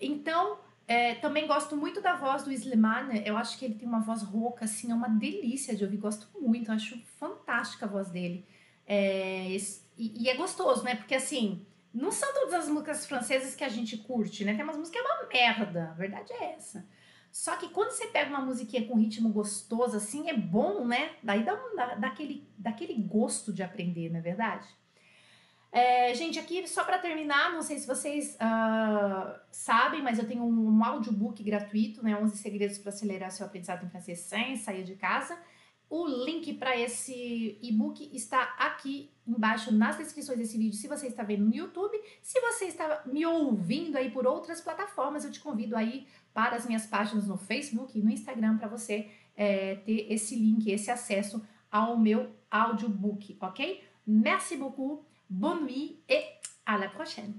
Então 0.00 0.58
é, 0.88 1.16
também 1.16 1.46
gosto 1.46 1.76
muito 1.76 2.00
da 2.00 2.14
voz 2.14 2.44
do 2.44 2.52
Slimane. 2.52 3.22
Eu 3.26 3.36
acho 3.36 3.58
que 3.58 3.64
ele 3.64 3.74
tem 3.74 3.88
uma 3.88 4.00
voz 4.00 4.22
rouca, 4.22 4.64
assim, 4.64 4.92
é 4.92 4.94
uma 4.94 5.08
delícia 5.08 5.74
de 5.74 5.84
ouvir. 5.84 5.96
Gosto 5.96 6.28
muito, 6.40 6.70
acho 6.70 6.98
fantástica 7.18 7.86
a 7.86 7.88
voz 7.88 8.08
dele. 8.08 8.46
É, 8.86 9.48
e, 9.98 10.24
e, 10.24 10.28
é 10.28 10.36
gostoso, 10.36 10.84
né? 10.84 10.94
Porque 10.94 11.14
assim, 11.14 11.66
não 11.92 12.12
são 12.12 12.32
todas 12.34 12.54
as 12.54 12.68
músicas 12.68 13.04
francesas 13.04 13.56
que 13.56 13.64
a 13.64 13.68
gente 13.68 13.96
curte, 13.96 14.44
né? 14.44 14.54
Tem 14.54 14.62
umas 14.62 14.76
músicas 14.76 15.02
que 15.02 15.08
é 15.08 15.12
uma 15.12 15.28
merda, 15.28 15.90
a 15.90 15.94
verdade 15.94 16.32
é 16.32 16.54
essa. 16.54 16.86
Só 17.32 17.56
que 17.56 17.68
quando 17.68 17.90
você 17.90 18.06
pega 18.06 18.30
uma 18.30 18.40
musiquinha 18.40 18.86
com 18.86 18.94
ritmo 18.94 19.28
gostoso, 19.28 19.96
assim, 19.96 20.30
é 20.30 20.34
bom, 20.34 20.86
né? 20.86 21.16
Daí 21.22 21.44
dá, 21.44 21.54
um, 21.54 21.74
dá, 21.74 21.94
dá, 21.96 22.06
aquele, 22.08 22.48
dá 22.56 22.70
aquele 22.70 22.94
gosto 22.94 23.52
de 23.52 23.62
aprender, 23.62 24.08
não 24.08 24.18
é 24.18 24.22
verdade? 24.22 24.66
É, 25.76 26.14
gente, 26.14 26.38
aqui 26.38 26.66
só 26.66 26.84
para 26.84 26.96
terminar, 26.96 27.52
não 27.52 27.60
sei 27.60 27.78
se 27.78 27.86
vocês 27.86 28.34
uh, 28.36 29.38
sabem, 29.52 30.02
mas 30.02 30.18
eu 30.18 30.26
tenho 30.26 30.42
um, 30.42 30.70
um 30.70 30.82
audiobook 30.82 31.42
gratuito, 31.42 32.02
né? 32.02 32.16
11 32.16 32.38
segredos 32.38 32.78
para 32.78 32.88
acelerar 32.88 33.30
seu 33.30 33.44
aprendizado 33.44 33.84
em 33.84 33.90
francês 33.90 34.20
sem 34.20 34.56
sair 34.56 34.84
de 34.84 34.94
casa. 34.94 35.38
O 35.90 36.06
link 36.06 36.54
para 36.54 36.74
esse 36.74 37.58
e-book 37.62 38.08
está 38.16 38.42
aqui 38.58 39.10
embaixo 39.26 39.70
nas 39.70 39.98
descrições 39.98 40.38
desse 40.38 40.56
vídeo, 40.56 40.78
se 40.78 40.88
você 40.88 41.08
está 41.08 41.22
vendo 41.22 41.44
no 41.44 41.54
YouTube. 41.54 41.94
Se 42.22 42.40
você 42.40 42.64
está 42.64 43.02
me 43.04 43.26
ouvindo 43.26 43.96
aí 43.96 44.10
por 44.10 44.26
outras 44.26 44.62
plataformas, 44.62 45.26
eu 45.26 45.30
te 45.30 45.40
convido 45.40 45.76
aí 45.76 46.06
para 46.32 46.56
as 46.56 46.64
minhas 46.64 46.86
páginas 46.86 47.26
no 47.26 47.36
Facebook 47.36 47.98
e 47.98 48.02
no 48.02 48.10
Instagram 48.10 48.56
para 48.56 48.66
você 48.66 49.10
é, 49.36 49.74
ter 49.74 50.10
esse 50.10 50.36
link, 50.36 50.70
esse 50.70 50.90
acesso 50.90 51.46
ao 51.70 51.98
meu 51.98 52.34
audiobook, 52.50 53.36
ok? 53.42 53.84
Merci 54.06 54.56
beaucoup. 54.56 55.05
Bonne 55.28 55.64
nuit 55.64 56.00
et 56.08 56.22
à 56.66 56.78
la 56.78 56.88
prochaine. 56.88 57.34